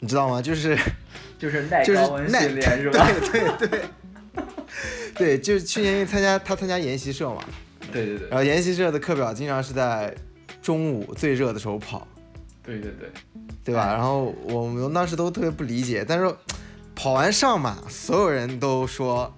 [0.00, 0.42] 你知道吗？
[0.42, 0.78] 就是
[1.38, 3.06] 就是耐高温训练是吧？
[3.32, 3.80] 对 对对，
[5.16, 7.42] 对，就是去年参加他参加研习社嘛，
[7.92, 10.14] 对对对，然后研习社的课表经常是在
[10.62, 12.06] 中午最热的时候跑，
[12.62, 13.10] 对对对，
[13.64, 13.86] 对吧？
[13.94, 16.32] 然后我们当时都特别不理解，但是
[16.94, 19.34] 跑完上马，所有人都说。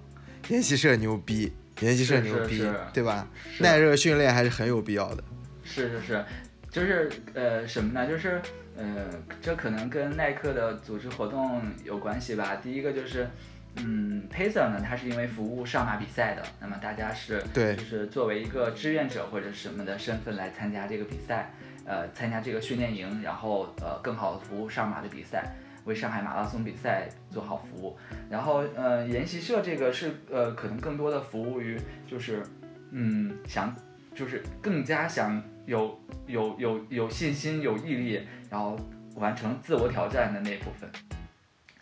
[0.49, 3.27] 研习社牛逼，练习社牛逼，对吧？
[3.61, 5.25] 耐热训练还是很有必要的。
[5.65, 6.25] 是是是，
[6.71, 8.07] 就是呃什么呢？
[8.07, 8.41] 就是
[8.77, 9.11] 呃，
[9.43, 12.57] 这可能跟耐克的组织活动有关系吧。
[12.63, 13.29] 第一个就是，
[13.77, 21.53] 嗯，Pacer 呢，它是因为服务上马比赛的，那么大家是对，就是作为一个志愿者或者什么的身份来参加这个比赛，
[21.85, 25.57] 呃，参加这个训练营，然后呃，更好的服务上马的比赛。
[25.87, 27.97] 为上海马拉松比赛做好服务，
[28.29, 32.43] 然后呃研习社这个是呃可能更多的服务于就是
[32.91, 33.75] 嗯想
[34.15, 38.21] 就是更加想有有有有信心有毅力，
[38.51, 38.79] 然后
[39.15, 40.91] 完成自我挑战的那部分，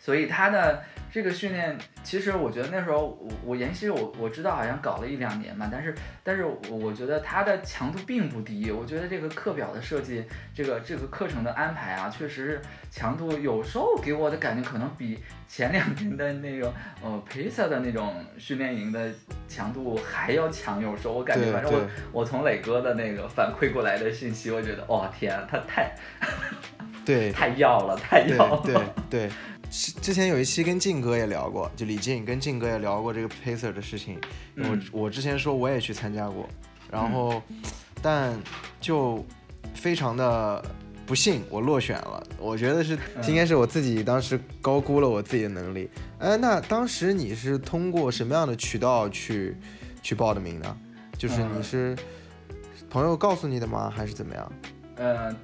[0.05, 0.83] 所以他的。
[1.15, 19.09] 这个训练其实我觉得那时候我我延期我我知道好像搞了一两年嘛，但是但是我我觉得它的强度并不低，我觉得这个课表的设计，这个这个课程的安排啊，确实强度有时候给我的感觉可能比前两年的那个呃 Pacer 的那种训练营的
[19.47, 21.79] 强度还要强，有时候我感觉反正我
[22.11, 25.95] 我从磊哥的那个反馈过来的信息，我觉得哇天，他太
[27.05, 28.75] 对 太要了，太要了，对
[29.09, 29.29] 对。
[29.69, 34.19] 之前有一期跟静哥也聊过，就李静跟静哥也聊过这个 pacer 的事情。
[34.55, 36.47] 我我之前说我也去参加过，
[36.91, 37.41] 然后
[38.01, 38.39] 但
[38.79, 39.25] 就
[39.73, 40.63] 非常的
[41.05, 42.23] 不幸，我落选了。
[42.39, 42.97] 我觉得是
[43.27, 45.89] 应该是我自己当时高估了我自己的能力。
[46.19, 49.57] 哎，那当时你是通过什么样的渠道去
[50.01, 50.77] 去报的名呢？
[51.17, 51.97] 就是你是
[52.89, 53.91] 朋友告诉你的吗？
[53.93, 54.51] 还是怎么样？
[54.97, 55.35] 呃。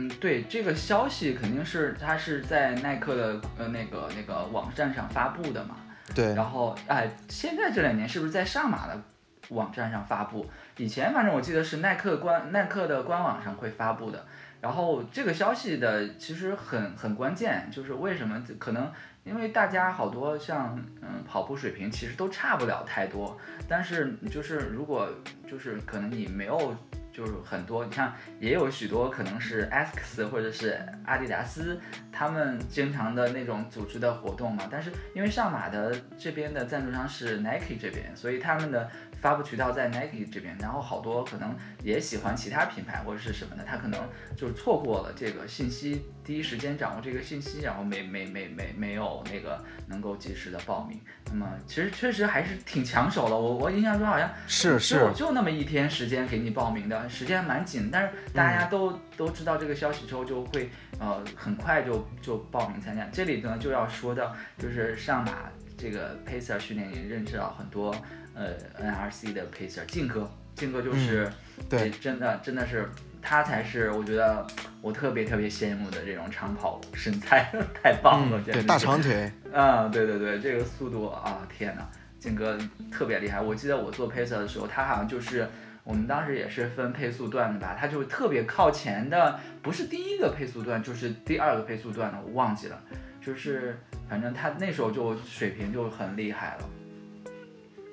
[0.00, 5.74] 嗯，对，这个消息肯定是他是在耐克的呃那个那个网站上发布的嘛。
[6.14, 6.36] 对。
[6.36, 9.02] 然后哎，现在这两年是不是在上马的
[9.48, 10.48] 网站上发布？
[10.76, 14.24] 以前反正我记得是耐克官耐克的官网上会发布的。
[14.60, 18.40] 然后这个消息的其实很很关键，就是为什么？
[18.60, 18.88] 可能
[19.24, 23.36] 因为大家好多像嗯跑步水平其实都差不了太多，
[23.68, 25.08] 但是就是如果
[25.50, 26.76] 就是可能你没有。
[27.18, 31.80] 就是很多，你像也有许多可能是 X 或者是阿迪达斯，
[32.12, 34.68] 他们经常的那种组织的活动嘛。
[34.70, 38.88] 但是因为上马的这边的赞助商是 Nike 这边，所以他们的。
[39.20, 44.00] 发布渠道在 Nike 这边，然后好多可能也喜欢其他品牌或者是什么的，他可能
[44.36, 51.00] 就是错过了这个信息，第一时间掌握这个信息，然后没没没没没有那个能够及时的报名。
[51.30, 63.06] 那么其实确实还是挺抢手的，我我印象中好像是是就那么一天时间给你报名的，时间蛮紧，但是大家都都知道这个消息之后，就会呃很快就就报名参加。
[63.12, 65.32] 这里呢就要说到，就是上马
[65.76, 67.94] 这个 Pacer 训练营认识到很多。
[68.38, 71.28] 呃，NRC 的 Pacer 静哥，静哥就是
[71.68, 72.88] 对，真的真的是
[73.20, 74.46] 他才是我觉得
[74.80, 81.84] 我特别特别羡慕的这种长跑身材， 太棒了，对，大长腿，啊，对对对，这个速度啊，天哪，
[82.20, 82.56] 静哥
[82.92, 83.40] 特别厉害。
[83.40, 85.48] 我记得我做 Pacer 的时候，他好像就是
[85.82, 92.80] 我们当时也是分配速段的吧，他就特别靠前的，不是第一个配速段，就是第二个配速段的，我忘记了，
[93.20, 93.76] 就是
[94.08, 96.68] 反正他那时候就水平就很厉害了。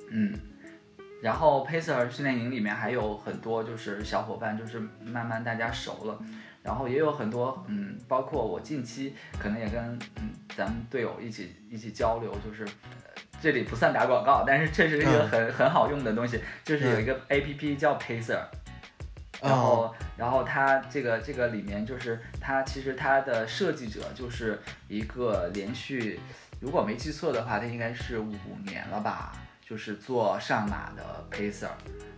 [0.10, 0.34] 嗯，
[1.22, 6.20] 然后 Pacer 训练营里面还有很多就是小伙伴，就是慢慢大家熟了，
[6.62, 12.68] 然后也有很多嗯，包括我近期可能也跟嗯咱们队友一起一起交流，就是
[13.42, 18.40] 这里不算打广告，但是确实是一个很很好用的东西，就是有一个 APP 叫 Pacer，
[19.42, 26.20] 然后然后它这个这个里面就是它其实它的设计者就是一个连续，
[26.60, 28.32] 如果没记错的话，它应该是五
[28.66, 29.34] 年了吧。
[29.68, 31.70] 就是做上马的 pacer，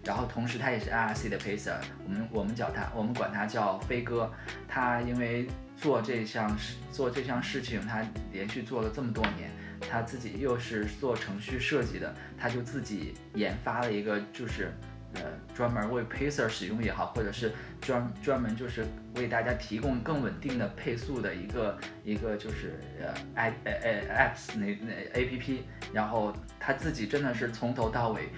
[0.04, 4.30] 然后同时他也是 IRC 的 pacer，我们我们叫他，我们管他叫飞哥。
[4.68, 9.50] 他因为做这项事做这项事情，他连续做了这么多年，
[9.90, 14.74] 他自己又是做程序设计的，他就自己研发了一个就是。
[15.14, 15.22] 呃，
[15.56, 25.58] 专门为 pacer 使用也好，或者是专专门就是为大家提供更稳定的配速的一个一个就是呃 i 呃呃 apps 那那 app，
[25.94, 28.30] 然后他自己真的是从头到尾，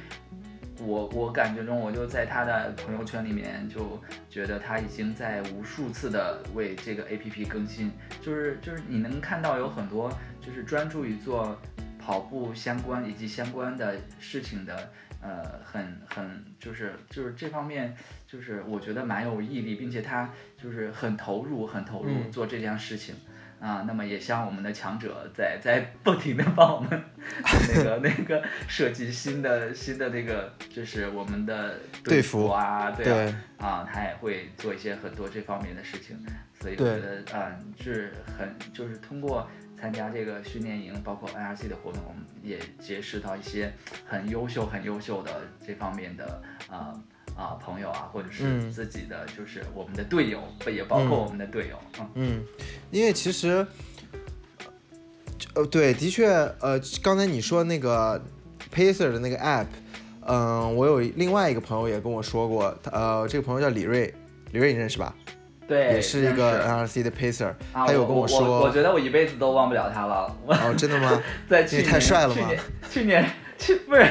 [0.79, 11.59] 我我感觉中我就在他的朋友圈里面就觉得他已经在无数次的为这个 app 更新，就是就是你能看到有很多就是专注于做
[11.97, 14.89] 跑步相关以及相关的事情的。
[15.21, 20.29] 呃，很很就是就是这方面，就是我觉得蛮有毅力，并且他
[20.61, 23.15] 就是很投入，很投入做这件事情
[23.59, 23.83] 啊。
[23.85, 26.89] 那么也像我们的强者在在不停的帮我们
[27.75, 36.17] 那个那个设计新的新的那个就是我们的队服啊，对啊，啊他也会做一些很多这方面的事情，
[36.61, 39.49] 所以我觉得嗯是很就是通过。
[39.79, 43.73] 参加这个训练营，包括 NRC 的活动，我们也结识到一些
[44.05, 46.93] 很优秀、很优秀的这方面的啊
[47.35, 51.79] 啊朋友啊，或者是自己的，就是我们的队友，也包括我们的队友。
[52.15, 52.43] 嗯，
[52.91, 53.65] 因为其实，
[55.55, 56.27] 呃，对，的确，
[56.59, 58.21] 呃，刚才你说那个
[58.73, 59.67] Pacer 的那个 App，
[60.25, 64.13] 嗯，我有另外一个朋友也跟我说过，呃，这个朋友叫李瑞，
[64.51, 65.15] 李瑞你认识吧？
[65.69, 70.35] 对，也是一个 NRC 的 pacer，他有跟我说，我觉得我一辈子都忘不了他了。
[70.47, 71.21] 哦，真的吗？
[71.47, 72.49] 在去年，太帅了吗？
[72.89, 73.23] 去年，
[73.59, 74.03] 去不是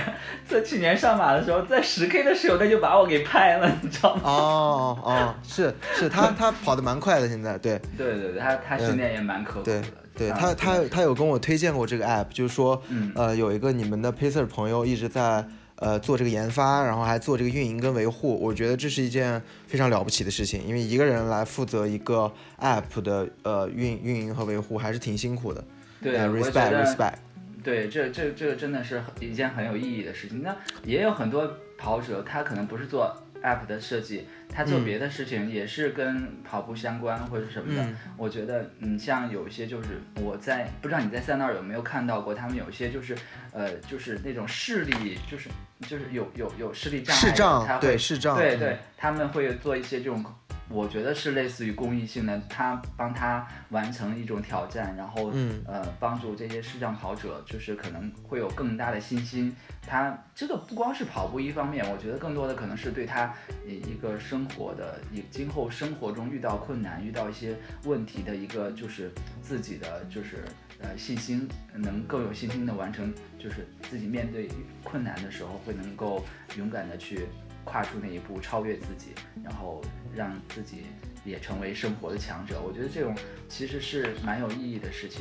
[0.48, 4.22] 在去年上马的时候，在十 K 的时候他就把我给拍了，你知道吗？
[4.24, 9.82] 哦哦，是是，他 他跑的蛮快的，现在对对对对，他他训练也蛮刻苦的。
[10.16, 12.82] 对他他他有跟我推荐过这个 app，就是说，
[13.14, 15.46] 呃，有一个你们的 pacer 朋友一直在
[15.81, 25.64] 呃做这个研发，然后还做这个运营跟维护，我觉得这是一件非常了不起的事情，因为一个人来负责一个 app 的呃运运营和维护还是挺辛苦的。
[26.01, 27.14] 对，respect respect。
[27.62, 30.43] 对，这这这个真的是一件很有意义的事情。
[30.43, 37.86] 那也有很多跑者，他可能不是做 app 的设计，他做别的事情也是跟跑步相关或者什么的。
[38.16, 43.16] 我觉得，嗯，像有一些就是我在不知道你在赛那儿有没有看到过，他们有一些就是
[43.53, 45.49] 呃，就是那种视力，就是
[45.80, 50.24] 就是有有有视力障碍，视障，对视障，对对，他们会做一些这种。
[50.70, 55.32] 我觉得是类似于公益性的，他帮他完成一种挑战，然后
[55.66, 59.54] 呃帮助这些视障跑者，就是可能会有更大的信心。
[59.86, 63.34] 他这个不光是跑步一方面，我觉得更多的可能是对他
[63.66, 69.10] 一个生活的，以今后生活中遇到困难、遇到一些问题的一个，就是
[69.40, 70.44] 自己的就是
[70.80, 74.48] 呃信心，能更有信心的完成，就是自己面对
[74.84, 76.22] 困难的时候会能够
[76.58, 77.26] 勇敢的去。
[77.68, 79.08] 跨出那一步，超越自己，
[79.44, 79.82] 然后
[80.14, 80.84] 让自己
[81.24, 82.60] 也成为生活的强者。
[82.66, 83.14] 我觉得这种
[83.48, 85.20] 其实是蛮有意义的事情。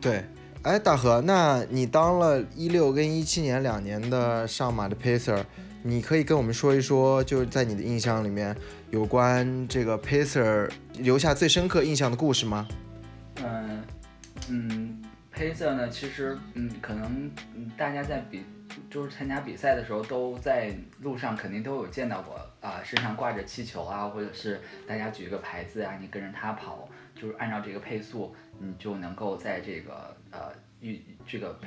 [0.00, 0.22] 对，
[0.62, 5.42] 哎，大河，那你当了一六跟一七年两年的上马的 pacer，
[5.82, 8.54] 你可以跟我们说一说，就是在你的印象里面，
[8.90, 12.68] 有关这个 pacer 留下最深刻印象的故事吗？
[13.42, 13.82] 嗯
[14.50, 15.02] 嗯
[15.34, 17.30] ，pacer 呢，其实嗯，可能
[17.76, 18.42] 大家在比。
[18.90, 31.58] 就是参加比赛的时候，都在路上肯定都有见到过啊，身上挂着气球啊，或者是大家举一个牌子啊，你跟着他跑，就是按照这个配速，你就能够在这个呃预这个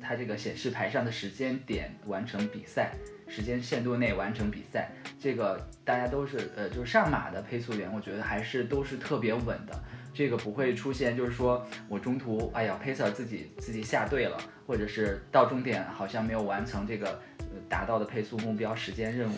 [0.00, 2.92] 它这个显示牌上的时间点完成比赛，
[3.28, 4.90] 时间限度内完成比赛。
[5.18, 9.82] 这个大家都是呃，就是上马的配速员，我觉得还是都是特别稳的。
[10.14, 17.20] 这个不会出现，就是说我中途，哎呀，pacer 自己自己下队了，或者是到终点好像没有完成这个
[17.68, 19.36] 达到的配速目标时间任务。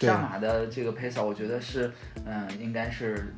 [0.00, 1.92] 上马的这个 pacer，我觉得是，
[2.26, 3.32] 嗯，应该是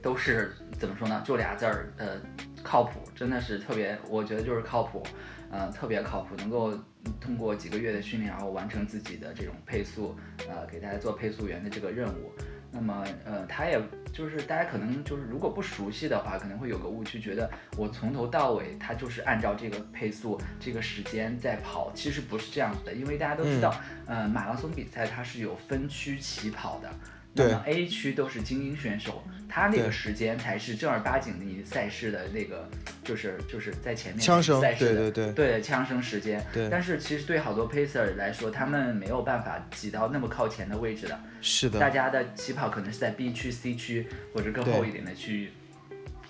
[0.00, 1.22] 都是怎么说呢？
[1.26, 2.20] 就俩字儿，呃，
[2.62, 5.02] 靠谱，真的是特别，我觉得就是靠谱，
[5.50, 6.72] 嗯，特别靠谱，能够
[7.20, 10.16] 通过几个月的训练，然后完成自己的这种配速，
[10.48, 12.32] 呃，给大家做配速员的这个任务。
[12.74, 13.80] 那么，呃，他也
[14.12, 23.72] 就是大家可能就是如果不熟悉的话，可能会有个误区，觉得我从头到尾他就是按照这个配速、这个时间在跑，其实不是这样子的，因为大家都知道，
[24.06, 26.92] 呃，马拉松比赛它是有分区起跑的。
[27.34, 32.68] 那么 A 区都是精英选手，他那个时间才是正儿八经的你赛事的那个，
[33.02, 36.44] 就是就是在前面枪声，对对对对枪声时间。
[36.52, 41.18] 对，但是其实对好多 pacer 来说，他们没有办法挤到那么靠前的位置的。
[41.42, 45.50] 是的，大家的起跑可能是在 B 区、C 区或者更后一点的区域。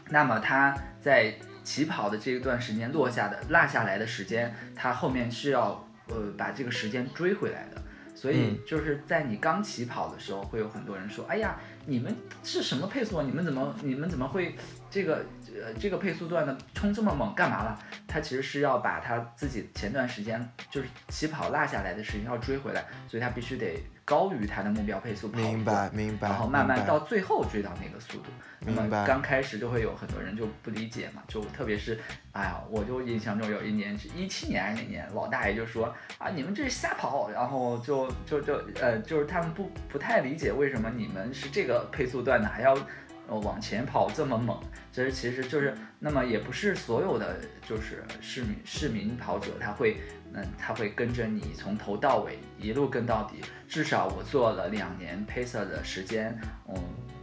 [0.09, 7.83] 那么他在起跑的这一段时间落下的落下来的时间，他后面是要呃把这个时间追回来的。
[8.15, 13.21] 所以就是在你刚起跑的时候，会有很多人说：“哎呀，你们是什么配速？
[13.23, 14.57] 你们怎么你们怎么会
[14.89, 23.83] 这个呃这个配速段呢冲这么猛干嘛了？”他其实是要把他自己前段时间就是起跑落下来的时间要追回来，所以他必须得。
[24.05, 28.25] 高于他的目标配速跑明白明白，然后慢慢到最后追到那个速度。
[28.61, 29.07] 明白。
[29.07, 31.99] 刚开始就会有很多人就不理解嘛，就特别是，
[32.33, 42.77] 哎呀，我就印象中有一年是一七年还是哪年，老大爷就说啊，你们这是瞎跑，然后就就就呃，就是他们不不太理解为什么你们是这个配速段的还要
[43.29, 44.61] 往前跑这么猛。
[44.93, 49.97] 这是其实就是，那么也不是所有的就是市民市民跑者他会。
[50.37, 53.41] 嗯，他会跟着你从头到尾一路跟到底。
[53.75, 56.33] 至少我做了两年 pacer 的时间，
[56.69, 56.77] 嗯，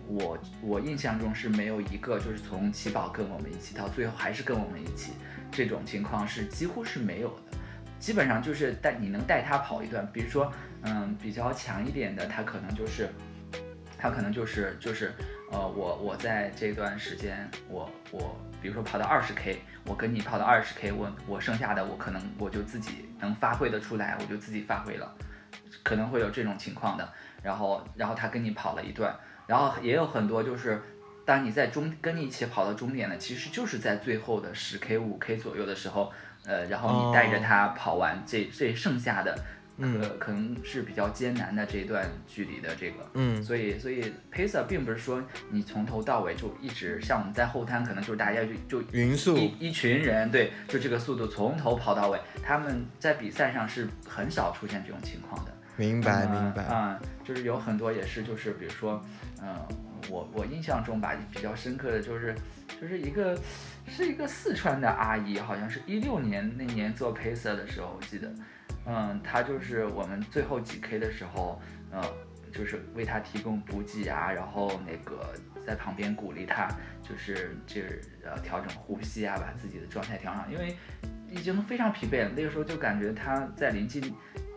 [0.06, 5.14] 我我印象中是没有一个就是从起跑跟我们一起到最后还是跟我们一起，
[5.50, 7.58] 这种情况是几乎是没有的。
[8.00, 13.08] 基本上就是带你能带他跑一段，比如说，嗯，比较强一点的，他可能就是，
[13.98, 15.14] 他可能就是就是，
[15.54, 19.62] 呃，我我在这段时间，我我比如说跑到二十 k。
[19.86, 25.12] 我跟你跑到二十 K，我我剩下的我可能我就自己能发挥的出来，我就自己发挥了，
[25.84, 27.14] 可能会有这种情况的。
[27.44, 29.16] 然后然后他跟你跑了一段，
[29.48, 30.80] 然后也有很多就是，
[31.26, 36.14] 当你在终跟你一起跑到终点的，其实就是在最后的十 K 五 K 左右的时候，
[36.46, 39.36] 呃，然后你带着他跑完这这剩下的
[39.80, 45.20] 可可能是比较艰难的这一段距离的这个，嗯，所以所以 pacer 并不是说
[45.50, 55.52] 你从头到尾就一直像我们在后滩，可能就是大家就就匀速一一群人，对，就这个速度从头跑到尾，他们在比赛上是很少出现这种情况的。
[55.78, 59.04] 明白明白，啊，就是有很多也是就是比如说，
[59.42, 59.56] 嗯，
[60.10, 62.36] 我我印象中吧比较深刻的就是
[62.80, 63.40] 就是一个
[63.88, 68.32] 是一个四川的阿姨，好像是一六年那年做 pacer 的时候，我记得。
[68.86, 71.62] 嗯，她就是我们最后几 K 的时候，
[71.92, 72.04] 呃，
[72.52, 76.68] 就是为她提供补给啊，然后那个在旁边鼓励她，
[77.04, 80.76] 就是就是呃调整呼吸啊，把自己的状态调上，因为
[81.30, 82.32] 已经非常疲惫了。
[82.36, 84.02] 那个时候就感觉她在临近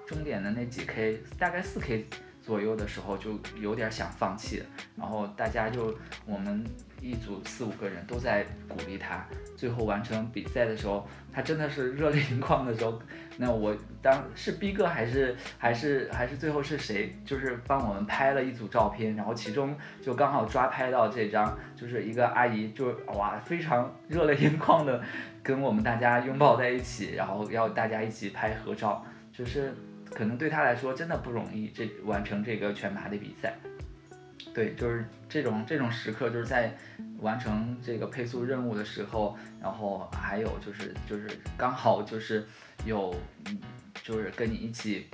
[0.07, 2.07] 终点的那几 K，大概四 K
[2.42, 4.62] 左右的时候就有点想放弃。
[4.96, 5.96] 然后大家就
[6.26, 6.64] 我们
[7.00, 9.26] 一组四五个人都在鼓励他，
[9.57, 13.00] 最后完成比赛的时候，他真的是热泪盈眶的时候。
[13.36, 17.12] 那我当是逼哥还是还是还是最后是谁？
[17.24, 25.02] 就是帮我们拍了一组照片，然后其中就刚好抓拍到这张，就是一个阿姨，就哇非常热泪盈眶的
[25.42, 29.74] 跟我们大家拥抱在一起，然后要大家一起拍合照，就是
[30.14, 33.54] 可能对他来说真的不容易，这完成这个全马的比赛。
[34.54, 36.72] 对，就是这种这种时刻，就是在
[37.18, 42.46] 完成这个配速任务的时候，然后还有就是就是刚好就是
[42.86, 43.12] 有，
[44.04, 45.06] 就是跟你一起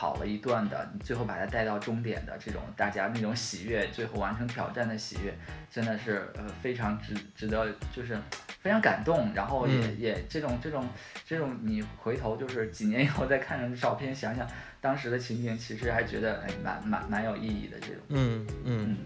[0.00, 5.36] 跑了一段的，你最后把它带到终点的这种大家那种喜悦，最后完成挑战的喜悦，
[5.70, 8.18] 真的是呃非常值值得，就是
[8.62, 9.30] 非常感动。
[9.34, 10.88] 然后也也这种这种
[11.28, 14.48] 这种，你回头就是几年以后再看着照片，想想。
[14.80, 18.96] 当时的情景其实还觉得哎蛮蛮蛮有意义的这种，嗯嗯。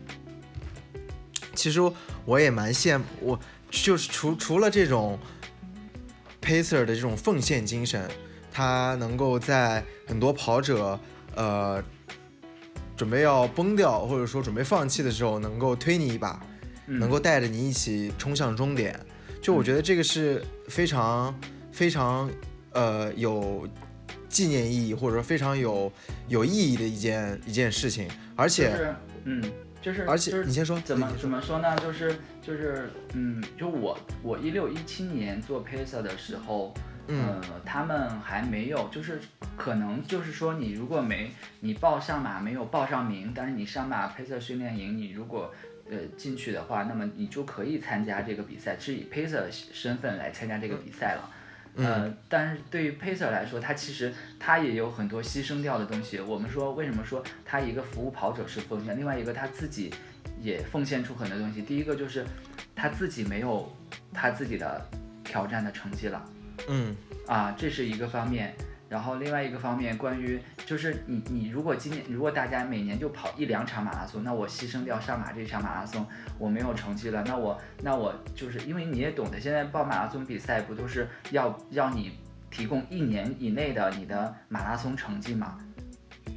[1.56, 1.80] 其实
[2.24, 5.18] 我也蛮羡慕，我就是除除了这种
[6.40, 8.08] pacer 的这种奉献精神，
[8.54, 10.98] 他能够在很多跑者
[11.34, 11.82] 呃
[12.96, 16.40] 准备要崩掉或者说准备放弃的时候，能够推你一把，
[16.86, 18.98] 能够带着你一起冲向终点。
[19.42, 21.34] 就我觉得这个是非常
[21.72, 22.30] 非常
[22.72, 23.68] 呃有。
[24.26, 25.92] 纪念意义或者说非常有
[26.26, 28.92] 有意义的一件一件事情，而且，
[29.22, 29.40] 嗯，
[29.80, 31.76] 就是，而且你先说，怎么怎么说呢？
[31.76, 36.74] 就是就是，嗯，就我我一六一七年做 pacer 的时候，
[37.06, 39.20] 呃，他们还没有，就是
[39.56, 41.30] 可能就是说，你如果没
[41.60, 45.52] 你报上马没有报上名，但是你上马 pacer 训练营，你如果
[45.90, 51.30] 呃进去的话，那么你就可以参加这个比赛，是以 pacer 身份来参加这个比赛了。
[51.76, 56.20] 呃，但是对于 pacer 来说，他其实他也有很多牺牲掉的东西。
[56.20, 59.92] 我们说为什么说他一个服务跑者是奉献，另外一个他自己
[60.40, 61.62] 也奉献出很多东西。
[61.62, 62.24] 第一个就是
[62.76, 63.76] 他自己没有
[64.12, 64.86] 他自己的
[65.24, 66.24] 挑战的成绩了，
[66.68, 66.94] 嗯，
[67.26, 68.54] 啊，这是一个方面。
[68.86, 76.06] 然后另外一个方面，关于就是你你如果今年如果大家每年就跑一两场马拉松，那我牺牲掉上马这场马拉松，
[76.38, 82.12] 我没有成绩了，那我那我就是因为你也懂得，现在报马拉松比赛不都是要要你
[82.50, 85.58] 提供一年以内的你的马拉松成绩吗？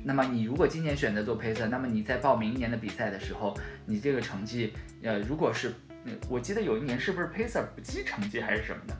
[0.03, 3.55] 那么你如果今年选择做配色，那么你在报明年的比赛的时候，
[3.85, 5.73] 你这个成绩，呃，如果是，
[6.27, 8.95] 我记得有一年是不是 pacer 不记成绩还是什么的，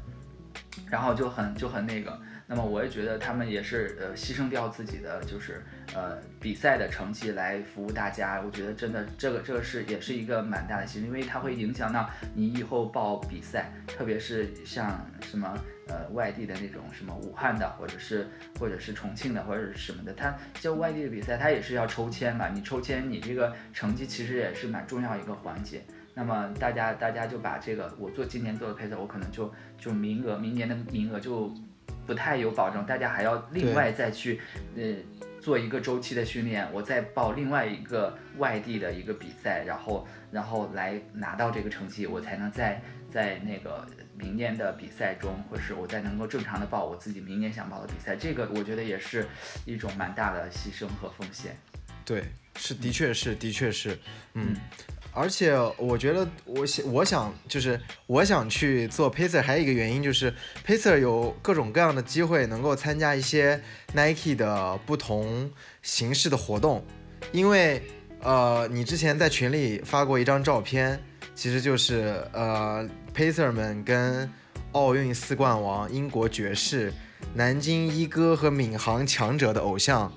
[0.89, 2.19] 然后就很就很那个。
[2.49, 5.61] 那么我也觉得他们也是呃牺牲掉自己的就是
[5.93, 15.57] 呃比赛的成绩来服务大家，我觉得真的这个这个是也是一个蛮大的牺牲，因为它会影响到你以后报比赛，特别是像什么
[15.89, 18.25] 呃外地的那种什么武汉的或者是
[18.57, 25.83] 或者是重庆的或者是什么的，它就外地的比赛它也是要抽签嘛，你抽签你这个成绩其实也是蛮重要一个环节。
[26.18, 31.53] 那么大家大家就把这个我做今年做的配色，我可能就就名额明年的名额就。
[32.05, 34.39] 不太有保证，大家还要另外再去，
[34.78, 34.82] 呃，
[35.41, 43.86] 做一个周期的训练，我再报另外一个外地的一个比赛，然后然后来拿到这个成绩，我才能在在那个
[44.18, 49.28] 明年的比赛中，或是我再能够正常的报我自己明年想报的比赛，这个我觉得也是
[49.65, 51.57] 一种蛮大的牺牲和奉献。
[52.05, 52.24] 对，
[52.55, 53.99] 是的确是的确是，
[54.34, 54.55] 嗯。
[55.11, 60.33] 而且我觉得，我想，我想就是我想去做 pacer，还有一个原因就是
[60.65, 63.59] pacer 有各种各样的机会能够参加一些
[63.93, 65.51] Nike 的不同
[65.81, 66.85] 形式的活动。
[67.31, 67.81] 因为
[68.21, 71.01] 呃，你之前在群里发过一张照片，
[71.33, 74.31] 其实就是呃 pacer 们跟
[74.73, 76.93] 奥运四冠王、英国爵士、
[77.33, 80.13] 南京一哥和闵行强者的偶像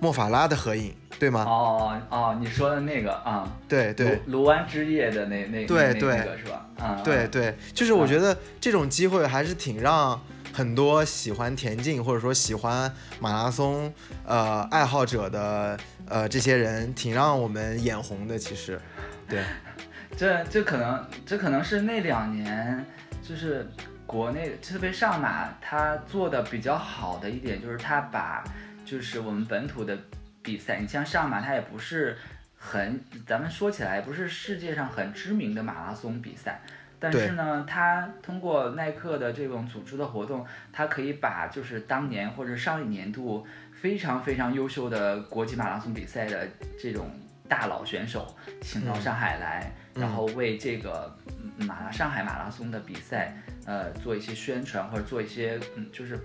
[0.00, 0.94] 莫法拉的合影。
[1.20, 1.44] 对吗？
[1.46, 6.66] 哦哦，你说的那个啊，对对，卢湾之夜的那那对对那个是吧？
[6.78, 10.18] 啊，对对，就是我觉得这种机会还是挺让
[10.52, 12.90] 很多喜欢田径或者说喜欢
[13.20, 13.92] 马拉松
[14.26, 18.38] 呃爱好者的呃这些人，挺让我们眼红的。
[18.38, 18.80] 其实，
[19.28, 19.44] 对，
[20.16, 22.82] 这这可能这可能是那两年
[23.22, 23.70] 就是
[24.06, 28.42] 国内特别上马他做的比较好的一点，就是他把
[28.86, 29.96] 就是我们本土的
[30.42, 32.16] 比赛，你像上马，它也不是
[32.56, 36.60] 很咱们说起来不是世界上很知名的马拉松比赛。
[36.98, 46.46] 但是呢，它通过耐克的这种组织的活动，它可以把就是当年或者上一年度非常非常优秀的国际马拉松比赛的
[46.78, 47.10] 这种
[47.48, 51.16] 大佬选手请到上海来，然后为这个
[51.56, 53.34] 马拉上海马拉松的比赛，
[53.64, 56.18] 呃，做一些宣传或者做一些嗯，就是。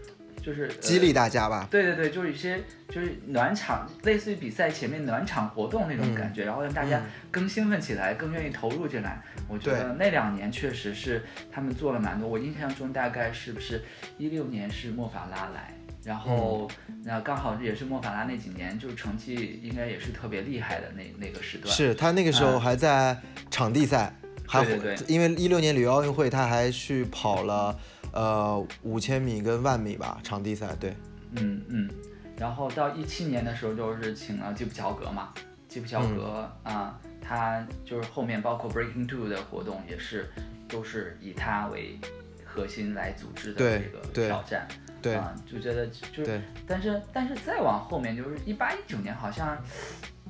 [0.45, 9.19] 就是激励大家吧，对对对，就是一些就是暖场，类似于比赛前面暖场活动那种感觉，然后让大家更兴奋起来，更愿意投入进来。
[9.47, 12.29] 我觉得那两年确实是他们做了蛮多。
[12.29, 13.83] 我印象中大概是不是
[14.19, 15.73] 一六年是莫法拉来，
[16.03, 16.69] 然后
[17.03, 21.73] 那刚好也是莫法拉那几年，就是成绩应该也是特别厉害的那那个时段。
[21.73, 23.17] 是他那个时候还在
[23.49, 24.13] 场地赛，
[24.47, 27.77] 还对对，因为一六年里约奥运会他还去跑了。
[28.13, 30.95] 呃，五千米跟万米吧，场地赛，对，
[31.31, 31.89] 嗯嗯，
[32.37, 35.33] 然后到一七年的时候，就是请了吉普乔格嘛，
[35.67, 40.31] 吉普乔格啊，他就是后面包括 Breaking Two 的活动也是
[40.69, 41.99] 都是以他为
[42.45, 44.65] 核心来组织的这个挑战，
[45.01, 49.61] 对，啊，就觉得就是，但是但是再往后面就是一八一九年，好像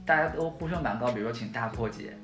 [0.07, 2.17] 大家都呼声蛮高，比如说请大破姐，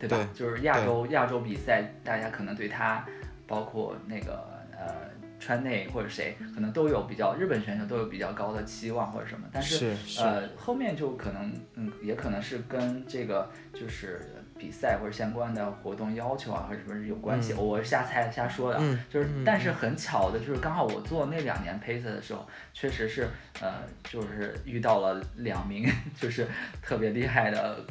[0.00, 0.28] 对吧？
[0.34, 3.06] 就是亚洲亚洲比赛，大家可能对他
[3.46, 4.48] 包括那个。
[4.82, 14.22] 呃，川内或者谁可能都有比较，日本选手都有比较高的期望或者什么，但是呃后面就可能嗯也可能是跟这个就是
[14.58, 18.80] 比赛或者相关的活动要求啊或者什么有关系，我是瞎猜瞎说的，
[19.10, 23.28] 就是但是很巧的就是刚好我做那两年 pacer 的时候，确实是
[23.60, 25.86] 呃就是遇到了两名
[26.18, 26.46] 就是
[26.80, 27.84] 特别厉害的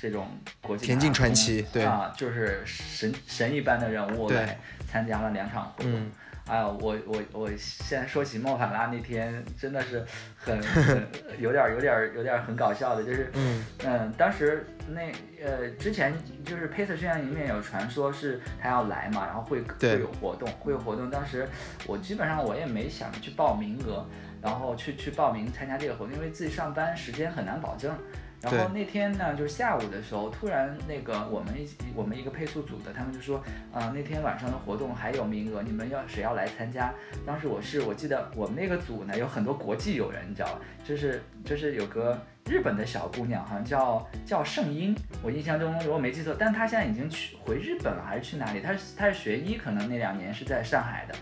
[0.00, 0.28] 这种
[0.62, 6.10] 国际田径传奇，对啊，就是神神一般的人物来参加了两场活动。
[6.46, 10.02] 哎呀，我我我现在说起莫法拉那天，真的是
[10.34, 11.06] 很很
[11.38, 15.12] 有点有点有点很搞笑的，就是嗯嗯，当时那
[15.44, 16.14] 呃之前
[16.46, 21.10] 就是 Pacer 训练营里面有传说是他要来嘛，然后会会有活动，会有活动。
[21.10, 21.46] 当时
[21.86, 24.06] 我基本上我也没想着去报名额，
[24.40, 27.94] 然后去去报名参加这个活动，因为自己上班时间很难保证。
[28.40, 36.92] 然后那天呢，就是下午的时候，突然那个我们一我们一个配速组的，他们就说，啊，那天晚上的活动还有名额，你们要谁要来参加？
[37.26, 40.60] 当时我是我记得我们那个组呢有很多国际友人，你知道吧？
[40.84, 42.16] 就是就是有个
[42.46, 48.60] 日本的小姑娘，好像叫叫圣英，我印象中如果没记错，但她现在已经去回日本了，还是去哪里？
[48.60, 51.14] 她是她是学医，可能那两年是在上海的。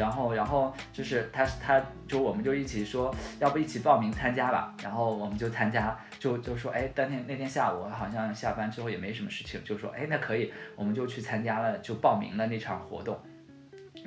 [0.00, 4.74] 然后，然后就是他，他就我们就一起说，要不一起报名参加吧。
[4.82, 13.20] 然后我们就参加，就就说，哎，当天那天下午好像下班之后也没什么事情，就说，哎，那可以，我们就去参加了，就报名了那场活动。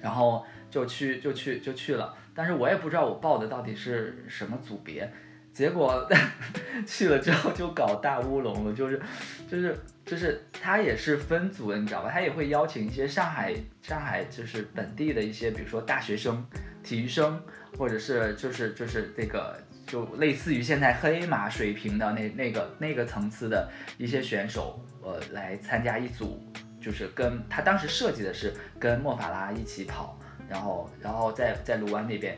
[0.02, 2.12] 然后就去，就去，就去了。
[2.34, 5.08] 但是我也不知道我报的到底是什么组别。
[5.54, 6.10] 结果
[6.88, 9.00] 去了之后就搞大乌龙了，就是，
[9.48, 12.10] 就是，就是他也是分组的，你知道吧？
[12.12, 16.44] 他也会邀请一些上海，上海就是本地的一些，比如说大学生、
[16.82, 17.40] 体育生，
[17.78, 26.44] 或者是就是就是这个就类似于现在黑马水平的那那个那个层次的一些选手，呃，来参加一组，
[26.82, 32.36] 就是跟他当时设计的是跟莫法拉一起跑，然后然后在在卢湾那边。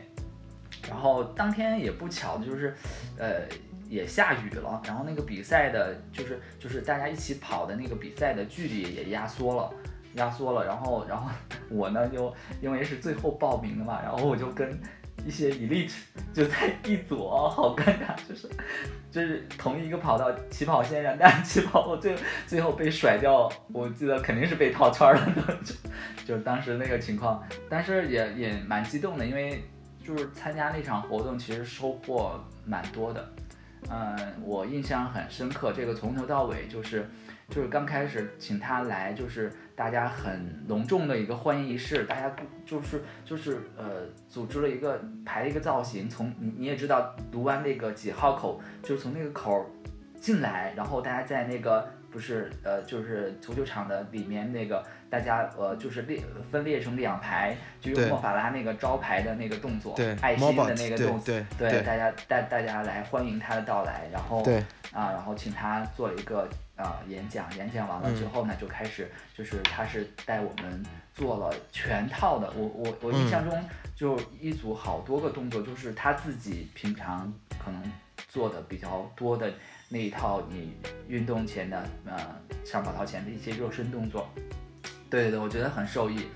[0.88, 2.74] 然后当天也不巧的就是，
[3.18, 3.40] 呃，
[3.88, 4.80] 也下雨了。
[4.86, 9.70] 然后那个比赛的，就是就是大家一起跑的那个比赛的距离也压缩了，
[10.14, 10.64] 压缩了。
[10.64, 11.30] 然后然后
[11.68, 14.78] 我呢就因为是最后报名的嘛，然后我就跟
[15.24, 15.92] 一些 elite
[16.32, 18.48] 就在一组，好尴尬，就是
[19.10, 22.14] 就是同一个跑道起跑线上，但起跑我最
[22.46, 25.34] 最后被甩掉，我记得肯定是被套圈了，
[25.64, 25.74] 就
[26.36, 29.62] 就当时那个情况，但是也也蛮激动的，因为。
[30.06, 33.28] 就是参加那场活动，其实收获蛮多的。
[33.90, 37.08] 嗯，我印象很深刻，这个从头到尾就是，
[37.48, 42.34] 就是刚开始请他来，就是大家很隆重的一个欢迎仪式，大家
[42.64, 49.64] 就是就是呃，组织了一个排了一个造型，从你你也知道读完那个几号口，就是从那个口
[50.20, 64.42] 进来，然后大家在那个不是呃，就是足球场的里面那个，大家呃就是列分裂成两排，就用莫法拉那个招牌的那个动作，爱心的那个动作，对大家带大家来欢迎他的到来，然后
[64.92, 70.82] 啊，然后请他做了一个啊演讲，演讲完了之后呢，就开始就是他是带我们
[71.16, 73.64] 做了全套的，我我我印象中
[73.94, 77.82] 就一组好多个动作，就是他自己平常可能
[78.28, 79.50] 做的比较多的。
[79.88, 80.76] 那一套你
[81.08, 82.18] 运动前的，呃，
[82.64, 84.28] 上跑道前的一些热身动作，
[85.08, 86.26] 对对对，我觉得很受益。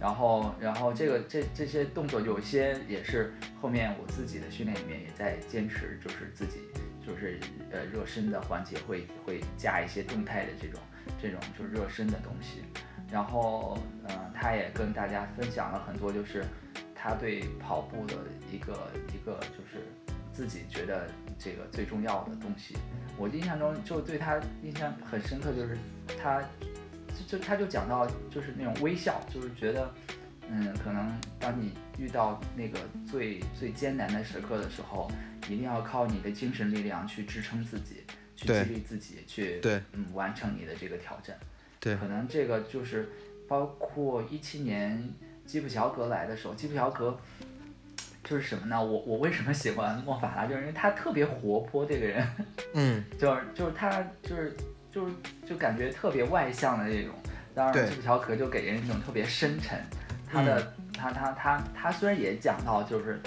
[0.00, 6.60] 然后，然后这个这这些动作有些也是后面我自己的训练里面也在坚持，就是自己
[7.06, 7.38] 就是
[7.70, 10.80] 呃热身的环节会会加一些动态的这种
[11.20, 12.62] 这种就是热身的东西。
[13.10, 16.44] 然后，嗯，他也跟大家分享了很多，就是
[16.94, 18.14] 他对跑步的
[18.52, 19.84] 一个一个就是
[20.32, 21.08] 自己觉得。
[21.42, 22.76] 这个最重要的东西，
[23.16, 25.78] 我印象中就对他印象很深刻，就是
[26.22, 26.38] 他
[27.16, 29.90] 就就他就讲到就是那种微笑，就是觉得，
[30.50, 32.78] 嗯，可能当你遇到那个
[33.10, 35.10] 最最艰难的时刻的时候，
[35.44, 38.04] 一定要靠你的精神力量去支撑自己，
[38.36, 41.34] 去激励自己，去对，嗯，完成你的这个挑战。
[41.80, 43.08] 对，可能这个就是
[43.48, 45.12] 包括一七年
[45.44, 47.18] 基普乔格来的时候，基普乔格。
[48.22, 48.80] 就是什么呢？
[48.80, 50.46] 我我为什么喜欢莫法拉？
[50.46, 52.24] 就是因为他特别活泼，这个人，
[52.74, 54.56] 嗯，就是就是他就是
[54.92, 55.12] 就是
[55.44, 57.12] 就感觉特别外向的那种。
[57.56, 59.76] 当然，基普乔格就给人一种特别深沉。
[60.30, 63.18] 他的他他他他虽然也讲到就是。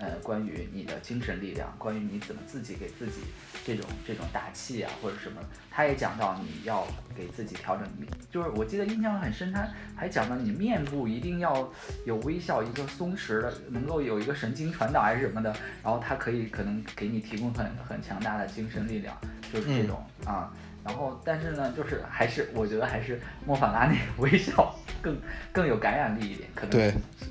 [0.00, 3.20] 呃，关于你的精神力量，关于你怎么自己给自己
[3.66, 5.38] 这种这种打气啊，或者什么，
[5.70, 7.86] 他也讲到你要给自己调整，
[8.30, 11.70] 就是我记得印象很深，他还讲到你面部一定要
[12.06, 19.14] 有微笑，一个松弛的，能够有一个神经传导还是什么的，然后他可以可能给你提供很很强大的精神力量，
[19.52, 20.50] 就是这种啊，
[20.82, 25.14] 然后但是呢，就是还是我觉得还是莫法拉那个微笑更
[25.52, 26.88] 更有感染力一点，可能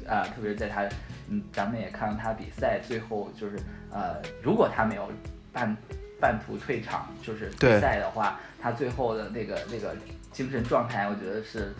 [0.08, 0.88] 啊，特别是在他。
[1.32, 3.60] 嗯，咱们也看到他比赛，最后就是
[3.92, 5.12] 呃，如果他没有
[5.54, 5.78] 半
[6.20, 9.96] 半途退场，就是比赛的话，他最后的那个那个
[10.32, 11.76] 精神状态，我觉得是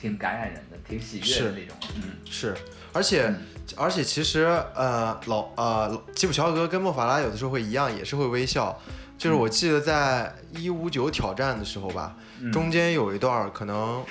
[0.00, 1.76] 挺感染人的，挺喜悦的那种。
[1.96, 2.54] 嗯，是，
[2.92, 3.34] 而且
[3.76, 8.80] 而且其实呃老呃吉普乔格跟莫法拉有的时候会一样，也是会微笑。
[9.18, 12.16] 就是我记得在一五九挑战的时候吧，
[12.52, 14.04] 中间有一段可能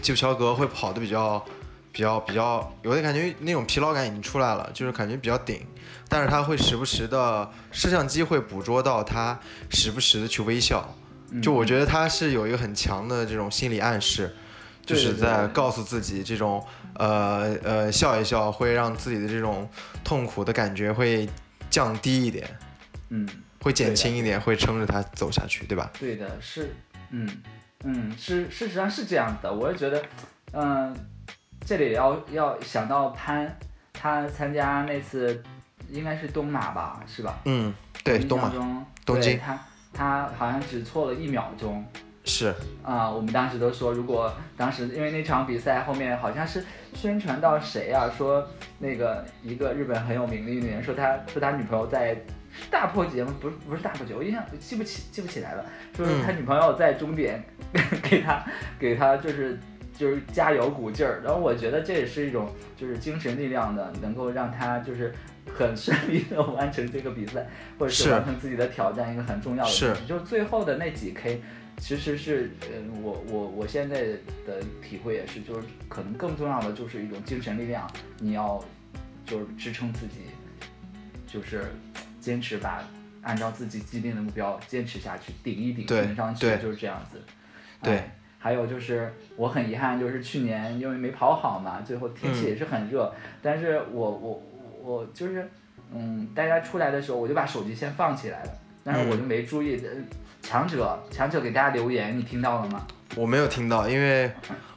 [0.00, 1.44] 吉普乔格会跑的比较。
[1.96, 5.66] 比较比较有点感觉，那种疲劳感已经出来了，就是感觉比较顶，
[6.10, 9.40] 但是他会时不时的摄像机会捕捉到他
[9.70, 10.94] 时不时的去微笑，
[11.42, 14.36] 就我觉得他是有一个很强的这种心理暗示，
[14.84, 16.62] 就是在告诉自己这种
[16.96, 19.66] 呃呃笑一笑会让自己的这种
[20.04, 21.26] 痛苦的感觉会
[21.70, 22.46] 降低一点，
[23.08, 23.26] 嗯，
[23.62, 25.90] 会减轻一点，会撑着他走下去，对吧？
[25.98, 26.76] 对的，是，
[27.08, 27.26] 嗯
[27.84, 30.04] 嗯，是事实上是这样的，我也觉得，
[30.52, 30.94] 嗯。
[31.64, 33.56] 这里要要想到潘，
[33.92, 35.42] 他参加那次
[35.90, 37.38] 应该是东马吧，是吧？
[37.44, 37.72] 嗯，
[38.04, 38.50] 对，东马，
[39.04, 39.58] 东京，他
[39.92, 41.84] 他好像只错了一秒钟。
[42.24, 42.52] 是
[42.82, 48.44] 啊，我们当时都说，如果当时因为那场比赛后面好像是宣传到谁啊，说
[48.78, 52.16] 那个一个日本很有名的运动员说他说他女朋友在
[52.68, 53.32] 大破节吗？
[53.40, 57.42] 不是不是大破节，我印象记不起记不起来了，就是他女朋友在终点
[58.02, 58.44] 给他
[58.78, 59.58] 给他就是。
[59.96, 65.14] 就是加油鼓劲儿，然后我觉得这也是一种就是精神力量的，能够让他就是
[65.56, 67.46] 很顺利的完成这个比赛，
[67.78, 71.40] 或者是完成自己的挑战，一个很重要的是，就是最后的那几 K，
[71.78, 74.02] 其实是，嗯，我我我现在
[74.46, 78.62] 的体会也是，就是可能更重要的就是一种精神力量，你要
[79.24, 80.20] 就是支撑自己，
[81.26, 81.64] 就是
[82.20, 82.86] 坚持把
[83.22, 87.22] 按照自己既定的目标坚持下去，顶一顶，顶上去，就是这样子，
[87.82, 88.02] 对。
[88.38, 93.12] 还有就是，我很遗憾，就是去年因为没跑好嘛，最后天气也是很热。
[93.42, 94.42] 但是我我
[94.82, 95.50] 我就是，
[95.92, 98.50] 嗯，大家出来的时候，我就把手机先放起来了，
[98.84, 99.80] 但是我就没注意。
[100.42, 102.86] 强者，强者给大家留言，你听到了吗？
[103.16, 104.30] 我没有听到，因为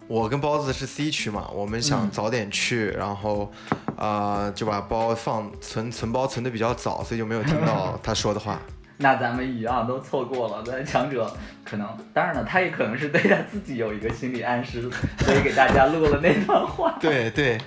[0.08, 3.52] 我跟包子是 C 区嘛，我们想早点去，然后，
[3.96, 8.60] 呃，就把包放存存包存的比较早，所以就没有听到 他说的话。
[9.02, 11.32] 那咱们一样都错过了，那强者
[11.64, 14.82] 可能，当然了，他也可能是对他自己有一个心理暗示，
[15.20, 16.96] 所以给大家录了那段话。
[17.00, 17.58] 对对，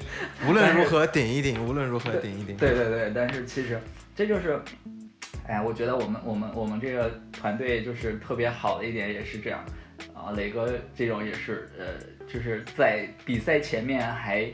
[0.46, 2.54] 无论如何顶一顶，无论如何顶一顶。
[2.58, 3.80] 对对对，但是其实
[4.14, 4.60] 这就是，
[5.46, 9.64] 哎呀，我觉得我们我们我们这个团队就是特别好的一点也是这样，
[10.12, 11.86] 啊，磊哥这种也是，呃，
[12.30, 14.46] 就是在比赛前面还，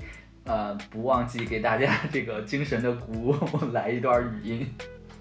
[0.45, 3.37] 呃，不忘记给大家这个精神的鼓舞，
[3.75, 4.75] 来一段语音。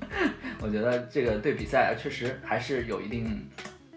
[0.61, 3.47] 我觉得这个对比赛确实还是有一定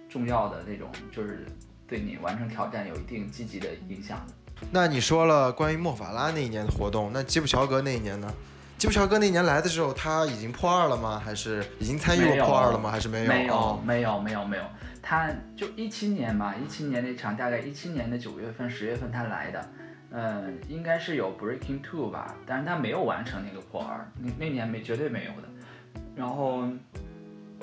[0.08, 1.46] 重要的那种，就是
[1.86, 4.34] 对你完成挑战有一定积极的影响的。
[4.70, 8.32] 那你说了关于莫法拉那一年的活动，那基普乔格那一年呢？
[8.76, 11.20] 基普乔格那年来的时候，他已经破二了吗？
[11.22, 12.90] 还是已经参与过破二了吗？
[12.90, 13.28] 还是没有？
[13.28, 14.64] 没有，没有，没有，没有。
[15.02, 19.68] 他就一七年嘛，一七年那场大概一七年的九月份、十月份他来的，
[20.10, 25.48] 嗯，应该是有 Breaking Two 吧，但是他没有完成那个破二，那那年没绝对没有的。
[26.16, 26.64] 然后，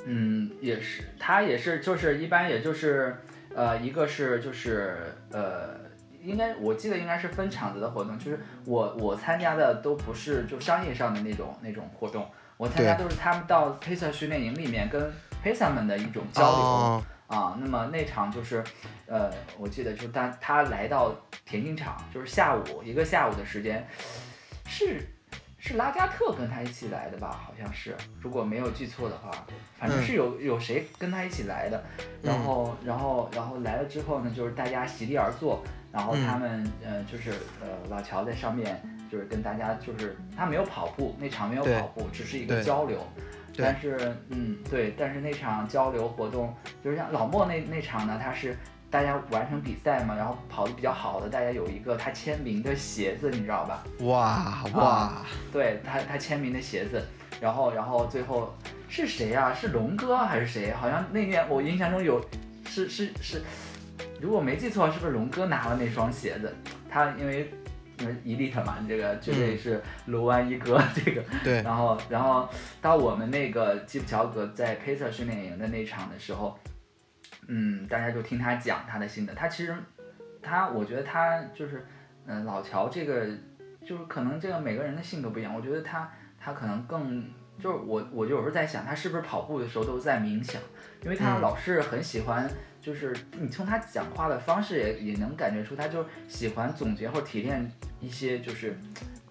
[0.05, 3.15] 嗯，也是他也是就是一般也就是
[3.55, 5.87] 呃一个是就是呃。
[6.23, 15.09] 应该我记得应该是分场子的活动，就是我我参加的都不是就商业上的那种那种活动，我参加都是他们到配色训练营里面跟
[15.41, 17.57] 配色们的一种交流啊。
[17.61, 18.61] 那么那场就是，
[19.05, 23.87] 呃，我记得就是他他来到田径场，就是下午一个下午的时间，
[24.65, 24.99] 是
[25.67, 27.39] 是拉加特跟他一起来的吧？
[27.45, 29.29] 好像是，如果没有记错的话，
[29.77, 31.83] 反正是有有谁跟他一起来的。
[32.23, 35.61] 然后然后然后来了之后呢，就是大家席地而坐。
[35.89, 42.99] 然后他们呃就是呃老乔在上面就是跟大家就是他没有跑步那场没有跑步只是一个交流，
[43.57, 46.53] 但是嗯对但是那场交流活动
[46.83, 48.55] 就是像老莫那那场呢他是
[48.89, 57.05] 大家完成比赛嘛然后跑的比较好的大家有一个他签名的鞋子你知道吧哇哇对他他签名的鞋子
[57.41, 58.55] 然后然后最后
[58.89, 62.23] 是谁啊是龙哥还是谁好像那年我印象中有
[62.65, 63.41] 是是是。
[64.19, 66.55] 如果没记错，是不是龙哥拿了那双鞋子？
[66.89, 67.51] 他因为
[67.99, 70.81] 因为 elite 嘛，这个绝对是卢湾一哥。
[70.95, 71.61] 这个对。
[71.61, 72.49] 然后然后
[72.81, 76.57] 到我们那个基普乔格在 p a c e r 训练营的那场的时候，
[77.47, 79.33] 嗯，大家就听他讲他的心得。
[79.33, 79.75] 他其实
[80.41, 81.85] 他，我觉得他就是
[82.25, 83.27] 嗯，老乔这个
[83.85, 85.53] 就是可能这个每个人的性格不一样。
[85.55, 87.23] 我觉得他他可能更
[87.59, 90.61] 就是我我就有时候在想，他是不是跑步的时候都在冥想？
[91.03, 92.49] 因为他老是很喜欢。
[92.79, 97.69] 就是你从他讲话的方式也也能感觉出，他就喜欢总结或提炼
[97.99, 98.77] 一些就是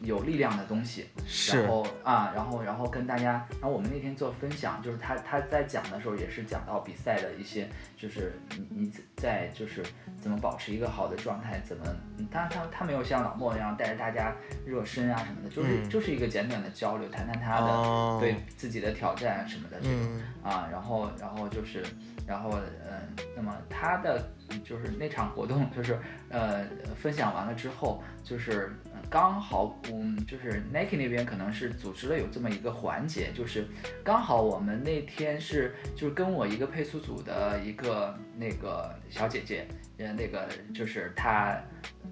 [0.01, 1.07] 有力量的东西，
[1.53, 9.83] 然后啊，然后然后跟大家，然后我们那天做分享，就是他他在讲的时候也是讲到比赛的一些，就是你你在就是
[10.21, 11.85] 怎么保持一个好的状态，怎么，
[12.31, 14.35] 他他他没有像老莫那样带着大家
[14.65, 21.85] 热身啊什么的，就是就是一个简短的交流，谈谈他的对自己的挑战什么的这种啊，然后然后就是。
[22.27, 22.51] 然后，
[22.85, 24.21] 嗯，那么他的
[24.65, 26.65] 就是那场活动，就是呃，
[26.97, 28.73] 分享完了之后，就是
[29.11, 33.67] 刚好，嗯，就是 Nike 那边可能是组织了有这么一个环节，就是
[34.05, 39.67] 刚好我们那天是就是跟我一个配速组的一个那个小姐姐，
[39.99, 41.61] 呃，那个就是她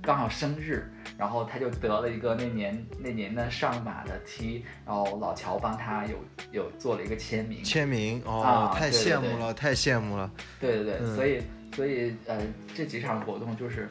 [0.03, 0.91] 刚好生日。
[1.17, 6.17] 然后她就得了一个那年那年的上马的 T，然后老乔帮她有
[6.51, 10.29] 有做了一个签名，签名哦，太羡慕了，太羡慕了。
[10.59, 11.41] 对对对，所以
[11.75, 12.41] 所以呃
[12.75, 13.89] 这几场活动就是，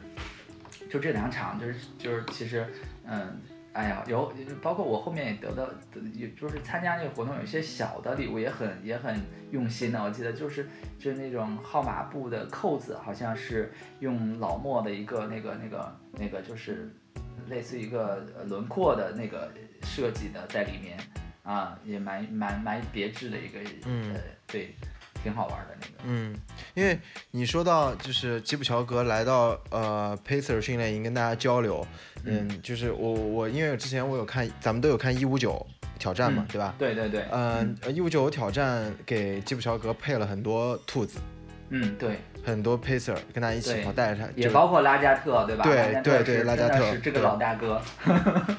[0.90, 2.66] 就这两场就是就是其实
[3.06, 3.40] 嗯
[3.72, 4.32] 哎呀有
[4.62, 5.68] 包括我后面也得到
[6.12, 9.20] 也就是参加那个活动有一些小的礼物也很也很
[9.50, 10.68] 用心的，我记得就是
[10.98, 16.90] 就是那种号码布的扣子，好像是用老莫的一个那个那个那个就是。
[17.50, 20.96] 类似一个轮廓的那个设计的在里面
[21.42, 24.74] 啊，也蛮蛮蛮别致的一个，呃，对，
[25.24, 25.92] 挺好玩的那个。
[26.04, 26.36] 嗯，
[26.74, 26.96] 因为
[27.30, 31.84] 你说到就是吉普乔格来到呃 Pacer 训练营跟大家交流，
[32.24, 35.66] 嗯，就是我我因为之前我有看，咱们都有看一五九
[35.98, 36.74] 挑战嘛，对吧？
[36.78, 37.24] 对对对。
[37.32, 41.18] 嗯，一五九挑战给吉普乔格配了很多兔子。
[41.70, 42.18] 嗯，对。
[42.44, 45.64] 很多 pacer 跟他一起跑，带着他，也包括拉加特，对吧？
[45.64, 47.80] 对对对，拉加特是这个老大哥，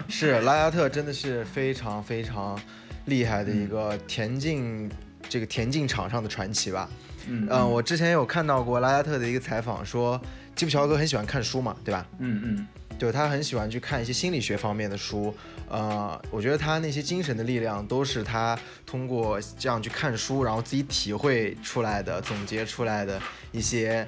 [0.10, 2.60] 是拉加特，真的是非常非常
[3.06, 4.90] 厉害的一个田径
[5.36, 6.90] 这个田径场上的传奇吧。
[7.28, 10.18] 嗯嗯，我之前有看到过拉加特的一个采访，说
[10.56, 12.08] 基普乔格很喜欢看书嘛，对吧？
[12.20, 12.68] 嗯嗯。
[12.98, 15.36] 对他很喜欢去看一些心理学方面的书，
[15.68, 23.22] 呃，我觉得他那些精神的力量都是他通过这样去看书，然后自己体会出来的、总结出来的
[23.52, 24.08] 一些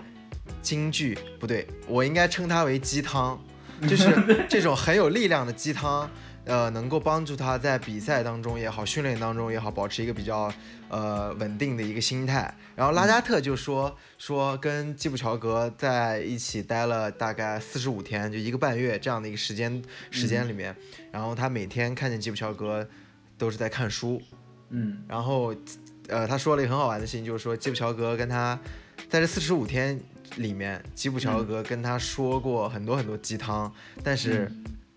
[0.61, 1.19] 金句。
[1.37, 3.37] 不对，我应该称它为鸡汤，
[3.81, 4.15] 就是
[4.47, 6.09] 这种很有力量的鸡汤。
[6.47, 10.51] 呃，能够帮助他在比赛当中也好，训练当中也好，保持一个比较
[10.87, 12.51] 呃稳定的一个心态。
[12.73, 20.73] 然后拉加特就说说跟基普乔格在一起待了大概四十五天，就一个半月这样的一个时间时间里面，
[21.11, 22.87] 然后他每天看见基普乔格
[23.37, 24.21] 都是在看书，
[24.69, 25.53] 嗯，然后
[26.07, 28.57] 呃他说了一个很好玩的事情，就是说基普乔格跟他
[29.09, 29.99] 在这四十五天
[30.37, 33.69] 里面，基普乔格跟他说过很多很多鸡汤，
[34.01, 34.49] 但是。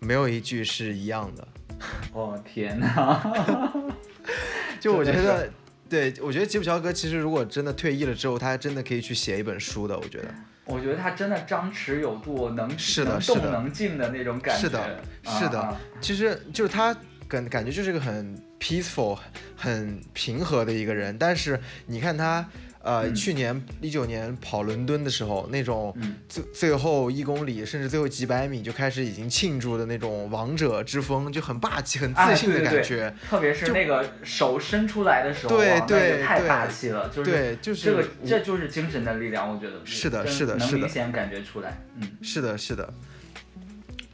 [0.03, 1.47] 没有一句是一样的。
[2.13, 3.73] 哦天哪！
[4.79, 5.49] 就我觉得，
[5.87, 9.97] 对，我觉得吉普乔格其实如果真的退役了之后，他真的可以去写一本书的。
[9.97, 10.33] 我觉得，
[10.65, 14.61] 我觉得他真的张弛有度，能 是的，是的，能静的那种感觉。
[14.61, 16.95] 是的，是的，其实就是他
[17.27, 19.17] 感感觉就是个很 peaceful、
[19.55, 22.47] 很平和的一个人，但是你看他。
[22.83, 25.95] 呃，去年一九年跑伦敦的时候，那种
[26.27, 33.13] 最最后一公里，甚至最后几百米就开始已经庆祝的那种王者之风，就很霸气、很自信的感觉。
[33.29, 37.07] 特别是那个手伸出来的时候，对对太霸气了。
[37.09, 39.47] 就是就是这个，这就是精神的力量。
[39.47, 41.81] 我觉得是的，是的，是的，明显感觉出来。
[41.97, 42.91] 嗯，是的，是的。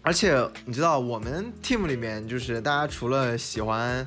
[0.02, 4.06] 而且你知道，我们 team 里面就是大家除了喜欢。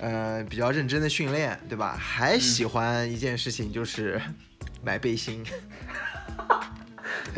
[0.00, 1.96] 呃，比较认真的训练，对吧？
[1.98, 4.20] 还喜欢一件事情就是
[4.84, 5.42] 买背心，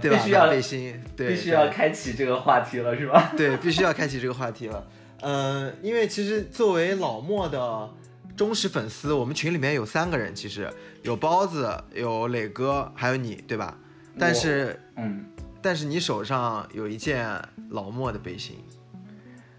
[0.00, 0.24] 对吧？
[0.26, 3.32] 买背心，对，必须要开启这个话题了，是吧？
[3.36, 4.86] 对，必须要开启这个话题了。
[5.20, 7.90] 呃，因为其实作为老莫的
[8.36, 13.76] 忠实粉丝，我们群里面有三个人，其实有包子，有磊哥，还有你，对吧？
[14.18, 15.24] 但是，嗯，
[15.60, 17.26] 但是你手上有一件
[17.70, 18.64] 老莫的背心。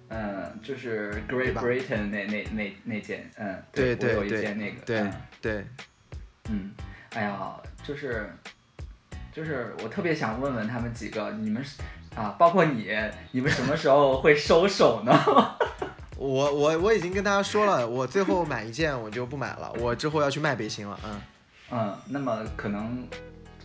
[0.10, 5.66] 嗯，就是 Great Britain 那那那那件，嗯，对对对，有一件那个，对对，
[6.50, 6.72] 嗯，
[7.14, 7.54] 哎呀，
[7.84, 8.30] 就是
[9.34, 11.62] 就是我特别想问问他们几个，你们
[12.16, 12.90] 啊，包括你，
[13.32, 15.12] 你们什么时候会收手呢？
[16.16, 21.22] 我我我已经跟大家说了，我最后买一件我就不买了，我之后要去卖背心了，嗯
[21.72, 23.06] 嗯，那么可能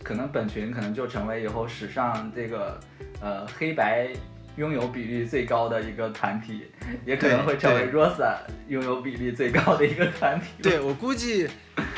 [0.03, 2.77] 可能本群可能就成为以后史上这个
[3.21, 4.13] 呃黑白。
[4.55, 6.67] 拥有比例最高的一个团体，
[7.05, 8.37] 也可能会成为 Rosa
[8.67, 10.47] 拥有比例最高的一个团体。
[10.61, 11.49] 对我估计，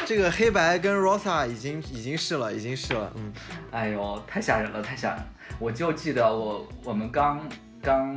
[0.05, 3.11] 这个黑白跟 Rosa 已经已经是了，已经是了。
[3.15, 3.33] 嗯，
[3.71, 5.19] 哎呦，太吓人了，太吓人！
[5.59, 7.41] 我就记得我我们刚
[7.81, 8.15] 刚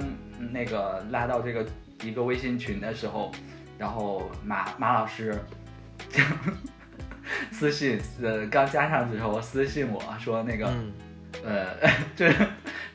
[0.53, 1.67] 那个拉到这个
[2.05, 3.33] 一个微信群的时候，
[3.77, 5.37] 然后马马老师
[7.51, 10.73] 私信，呃，刚加上之后私信我说那个，
[11.45, 11.67] 呃，
[12.15, 12.47] 就是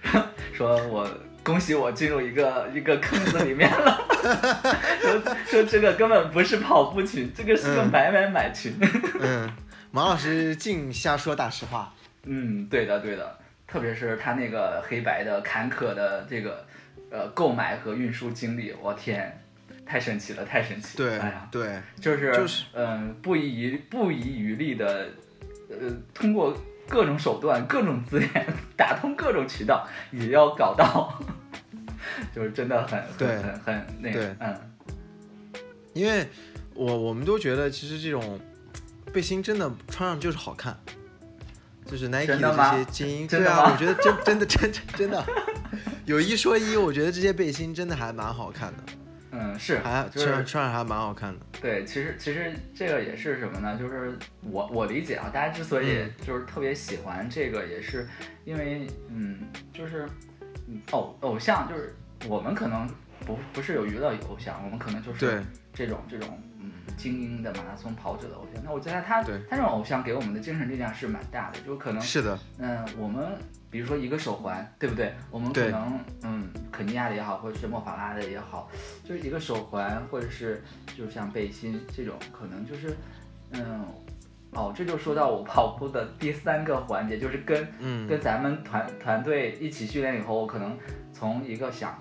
[0.56, 1.06] 说我。
[1.44, 4.08] 恭喜我进入一个 一个坑子里面了，
[5.02, 8.74] 说说这个根本不是跑步群，这个是个买买买群。
[9.20, 9.52] 嗯，
[9.92, 11.94] 马老师净瞎说大实话。
[12.26, 13.38] 嗯，对的对的，
[13.68, 16.66] 特别是他那个黑白的坎坷的这个
[17.12, 19.42] 呃购买和运输经历，我天，
[19.86, 20.98] 太神奇了，太神奇。
[20.98, 25.10] 对，哎呀，对，就是就是嗯，不遗不遗余力的
[25.70, 26.56] 呃通过。
[26.88, 31.20] 各种手段，各种资源，打通各种渠道，也要搞到，
[32.36, 34.60] 就是真的很很很那个，嗯。
[35.94, 36.28] 因为
[36.74, 38.40] 我我们都觉得，其实这种
[39.14, 40.76] 背心真的穿上就是好看，
[41.86, 45.24] 就是 Nike 的这些精英，对啊，我觉得真真的真真的。
[46.06, 48.84] 有一说一，我觉得这些背心真的还蛮好看的。
[49.36, 51.46] 嗯，是，还穿穿上还蛮好看的。
[51.60, 53.76] 对，其实其实这个也是什么呢？
[53.80, 58.08] 就是我我理解啊，大家之所以就是特别喜欢这个，也是
[58.46, 59.40] 因为嗯，
[59.74, 60.08] 就是
[60.92, 61.96] 偶偶像，就是
[62.28, 62.88] 我们可能
[63.26, 66.53] 不不是有娱乐偶像，我们可能就是这种这种嗯
[66.98, 68.64] 精英的马拉松跑者的偶像。
[68.64, 72.38] 那我觉得他他这种偶像给我们的精神力量是蛮大的，就可能是的。
[72.58, 73.38] 嗯，我们。
[73.74, 75.12] 比如说一个手环，对不对？
[75.32, 78.70] 我们可能，嗯，肯尼亚的也好，或者是莫法拉的也好，
[79.04, 80.64] 就是一个手环，或者是
[80.96, 82.96] 就像背心这种，可能就是，
[83.54, 83.84] 嗯，
[84.52, 90.78] 哦，这就说到我跑步的第三个环节，就是跟，嗯，跟咱们团团队一起训练以后，我可能
[91.12, 92.00] 从一个想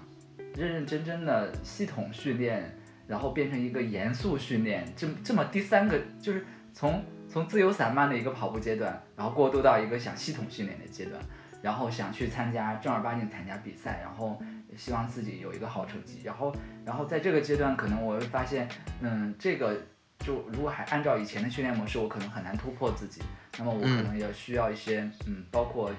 [0.54, 2.70] 认认真真的系统训练，
[3.12, 11.20] 然后变成一个严肃训练，这这么第三个就是从从自由散漫的一个跑步阶段，然后过渡到一个想系统训练的阶段。
[11.60, 14.36] 然后想去参加正儿八经参加比赛，然后
[14.76, 16.52] 希望自己有一个好成绩，然后，
[16.84, 18.68] 然后在这个阶段，可能我会发现，
[19.00, 19.80] 嗯，这个
[20.18, 23.22] 就如果还按照以前的训练模式，我可能很难突破自己。
[23.58, 25.90] 那么我可能也需要一些，嗯，包括，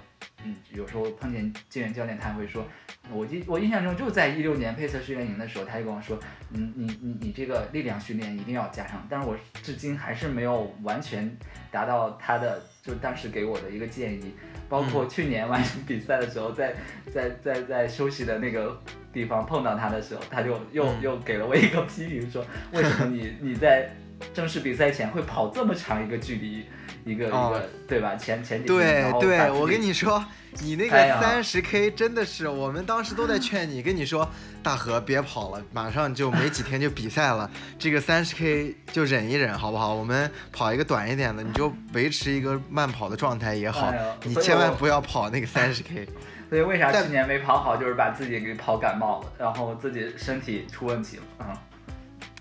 [0.43, 2.65] 嗯，有时候碰见健员教练，他会说，
[3.11, 6.17] 我印我印象中就在一六年配色训练营的时候，他就跟我说，
[6.51, 11.37] 嗯，你你你这个力量训练一定要加上，但是我至今还是没有完全
[11.71, 14.33] 达到他的，就当时给我的一个建议。
[14.69, 16.73] 包括去年完成比赛的时候，在
[17.13, 18.81] 在在在休息的那个
[19.11, 23.91] 地方碰到他的时候，他就又又给了我一个 批评，说为什么你你在
[24.33, 26.65] 正式比赛前会跑这么长一个距离，
[27.05, 28.15] 一个一个对吧？
[28.15, 30.23] 前前几对对，我跟你说，
[30.61, 34.27] 你那个三十 K 真的是，我们当时都在劝你，跟你说。
[34.63, 39.93] 大河别跑了，马上就没几天就比赛了，这个三十 K 就忍一忍，好不好？
[39.93, 43.93] 我们跑一个短一点的，你就维持一个慢跑的状态也好，
[44.23, 46.07] 你千万不要跑那个三十 K。
[46.49, 51.23] 所以为啥去年没跑好，就是把自己给跑感冒了，然后自己身体出问题了。
[51.39, 51.47] 嗯，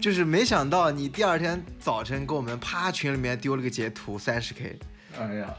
[0.02, 4.76] 就是没想到你第二天早晨给我们啪群里面丢了个截图三十 K，
[5.16, 5.54] 哎呀，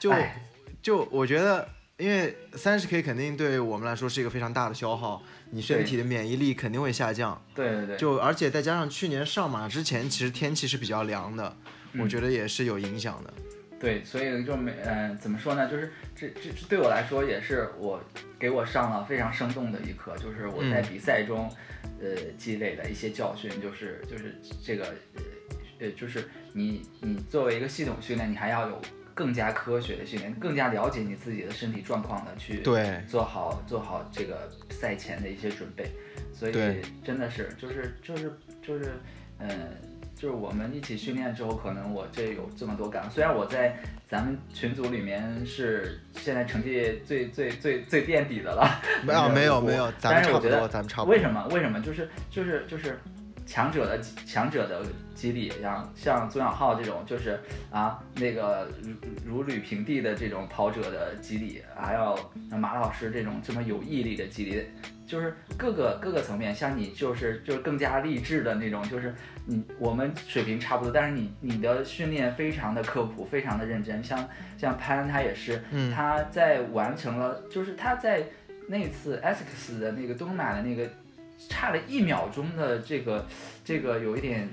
[0.00, 0.12] 就
[0.82, 1.68] 就我觉得，
[1.98, 7.40] 因为三十 K 肯定对我们来说是一个非常大的消耗，你身体的免疫力肯定会下降。
[7.54, 7.96] 对对对。
[7.96, 11.56] 就而且再加上去年上马之前，其实天气是比较凉的，
[12.00, 13.32] 我觉得也是有影响的。
[13.82, 15.68] 对，所以就没呃，怎么说呢？
[15.68, 18.00] 就是这这对我来说也是我
[18.38, 21.52] 给我上了非常生动的一课，就是我在比赛中，
[22.00, 24.94] 呃，积累的一些教训，就是就是这个，
[25.80, 28.80] 呃，就是你你作为一个系统训练，你还要有
[29.14, 35.90] 更加科学的训练，更加了解你自己的身体状况的去对做好做好这个赛前的一些准备，
[36.32, 36.52] 所以
[37.02, 38.92] 真的是就是就是就是
[39.40, 39.50] 嗯。
[40.22, 43.10] 就是我们一起训练之后，可能我这有这么多感。
[43.10, 48.64] 虽然我在咱们群组里面是现在成绩最最最最垫底的了，
[49.04, 51.12] 没有 没有没有，但是我觉得咱们差不多。
[51.12, 51.44] 为什么？
[51.50, 51.80] 为什么？
[51.80, 53.00] 就是就是就是
[53.44, 57.40] 强者的强者的激励，像像宗小浩这种，就是
[57.72, 58.70] 啊那个
[59.26, 62.16] 如如履平地的这种跑者的激励，还有
[62.56, 64.64] 马老师这种这么有毅力的激励。
[65.04, 69.14] 就是各个各个层面，像你就是就是更加励志的那种，就是
[69.46, 74.02] 你我们水平差不多，但是你你的训练非常的刻苦，非常的认真。
[74.02, 75.62] 像像潘他也是，
[75.94, 78.24] 他在完成了，就是他在
[78.68, 80.88] 那次 Essex 的那个东马的那个
[81.48, 83.26] 差了一秒钟的这个
[83.64, 84.48] 这个有一点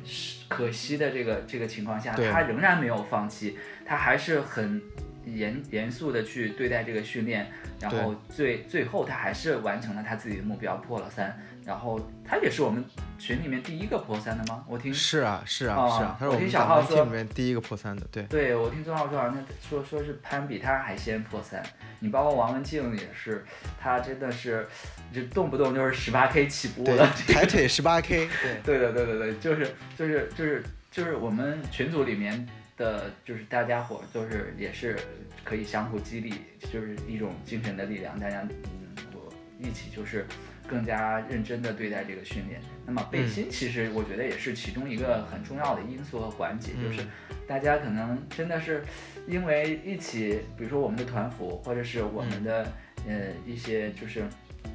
[0.47, 4.81] 可惜的这个这个情况下，他仍然没有放弃，他还是很。
[5.25, 7.45] 严严肃的去对待这个训练，
[7.79, 11.39] 然后最最后他还是完成了他自己的目标，破了三。
[11.70, 12.84] 然后他也是我们
[13.20, 14.65] 群里面第一个破三的吗？
[14.67, 21.61] 我听是啊是啊是啊，他是我听小浩说里面第一个破三的，对对，我听宗浩说好像说说是潘比他还先破三。
[21.99, 23.45] 你包括王文静也是，
[23.80, 24.67] 他真的是
[25.13, 28.28] 就动不动就是十八 K 起步了，抬腿十八 K，
[28.63, 32.49] 对 对对对对对，就是就是就是就是我们群组里面。
[32.80, 34.97] 的就是大家伙就是也是
[35.43, 36.34] 可以相互激励，
[36.72, 38.17] 就是一种精神的力量。
[38.17, 40.26] 大家嗯，我一起就是
[40.70, 42.61] 更加认真的对待这个训练。
[42.86, 47.01] 那么背心其实我觉得也是其中一个很重要的因素和环节，就是
[47.47, 48.84] 大家可能真的是
[49.28, 52.65] 因为一起，比如说我们的团服或者是我们的
[53.07, 53.13] 呃
[53.45, 54.24] 一些就是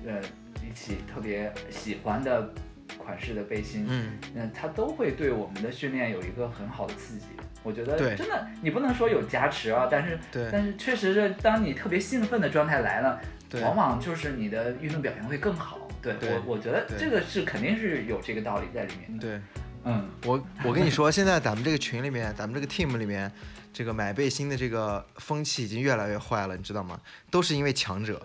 [0.05, 0.21] 呃
[0.63, 2.53] 一起特别喜欢的
[2.99, 7.27] 款式的背心，嗯，那它都会对我们的训练有一个很好的刺激。
[7.63, 10.19] 我觉得，真的，你不能说有加持啊，但是，
[10.53, 13.19] 但是确实是，当你特别兴奋的状态来了，
[13.63, 15.84] 往往就是你的运动表现会更好。
[16.13, 19.19] 对我，我觉得这个是肯定是有这个道理在里面。
[19.19, 19.41] 对，
[19.85, 23.33] 嗯，我我跟你说，现在咱们这个群里面，咱们这个 team 里面，
[23.73, 27.01] 这个买背心的这个风气已经越来越坏了，你知道吗？
[27.31, 28.21] 都是因为强者，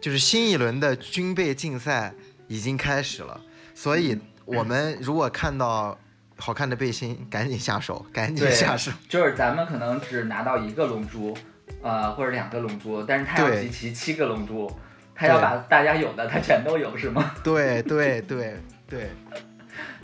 [0.00, 2.14] 就是新一轮的军备竞赛
[2.46, 3.40] 已经开始了，
[3.74, 5.98] 所以我们如果看到。
[6.36, 8.90] 好看的背心，赶紧下手，赶紧下手。
[9.08, 11.32] 就是咱们可能只拿到一个龙珠，
[11.80, 14.68] 呃，或者两个龙珠，但是他要集齐七个龙珠，
[15.14, 17.34] 他要把大家有的他全都有，是吗？
[17.42, 18.56] 对对对
[18.88, 19.10] 对。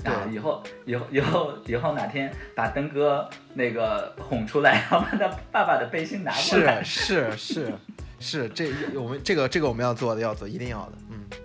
[0.05, 6.83] 啊，以后以后以后以后哪天把登哥那个哄出来， 然后把他爸爸的背心拿过来。
[6.83, 7.73] 是是是
[8.19, 10.93] 是，这我们这个这个我们要做的，要做，一定要的。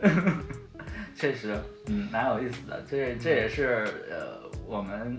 [0.01, 0.37] 嗯，
[1.15, 1.55] 确实，
[1.87, 2.81] 嗯，蛮有意思的。
[2.89, 4.45] 这这也是呃。
[4.67, 5.15] 我们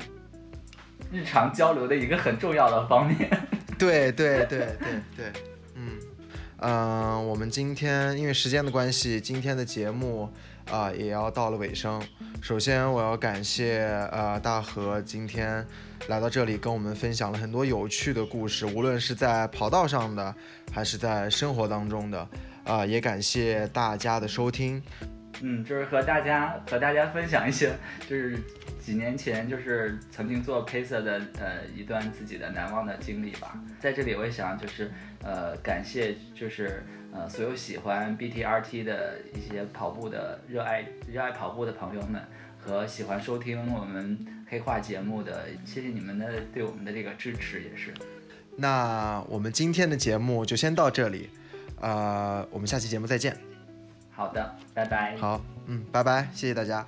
[1.13, 3.31] 日常交流的一个很重要的方面。
[3.79, 5.33] 对对对对对，
[6.59, 10.29] 嗯，我们今天因为时间的关系，今天的节目
[10.71, 12.03] 啊也要到了尾声。
[12.41, 13.81] 首先，我要感谢
[14.11, 15.67] 呃大河今天
[16.09, 20.35] 来到这里跟我们分享了很多有趣的故事，无论是在跑道上的，
[20.73, 22.29] 还是在生活当中的。
[22.65, 24.83] 啊，也感谢大家的收听。
[25.43, 27.73] 嗯，就是和大家和大家分享一些，
[28.09, 28.39] 就是
[28.81, 33.61] 几年前就是曾经做 p a c e 的呃一段自己的难忘的经历吧。
[33.79, 34.91] 在这里我也想就是
[35.23, 36.83] 呃感谢就是
[37.13, 42.23] 呃所有喜欢 BTRT 的一些跑步的热爱热爱跑步的朋友们
[42.59, 44.19] 和喜欢收听我们
[44.49, 47.93] 黑话节目的，谢谢你们的对我们的这个支持也是。
[48.57, 51.29] 那我们今天的节目就先到这里，
[51.81, 53.56] 呃，我们下期节目再见。
[54.17, 55.15] 好的，拜拜。
[55.19, 56.85] 好，嗯，拜拜，谢谢大家。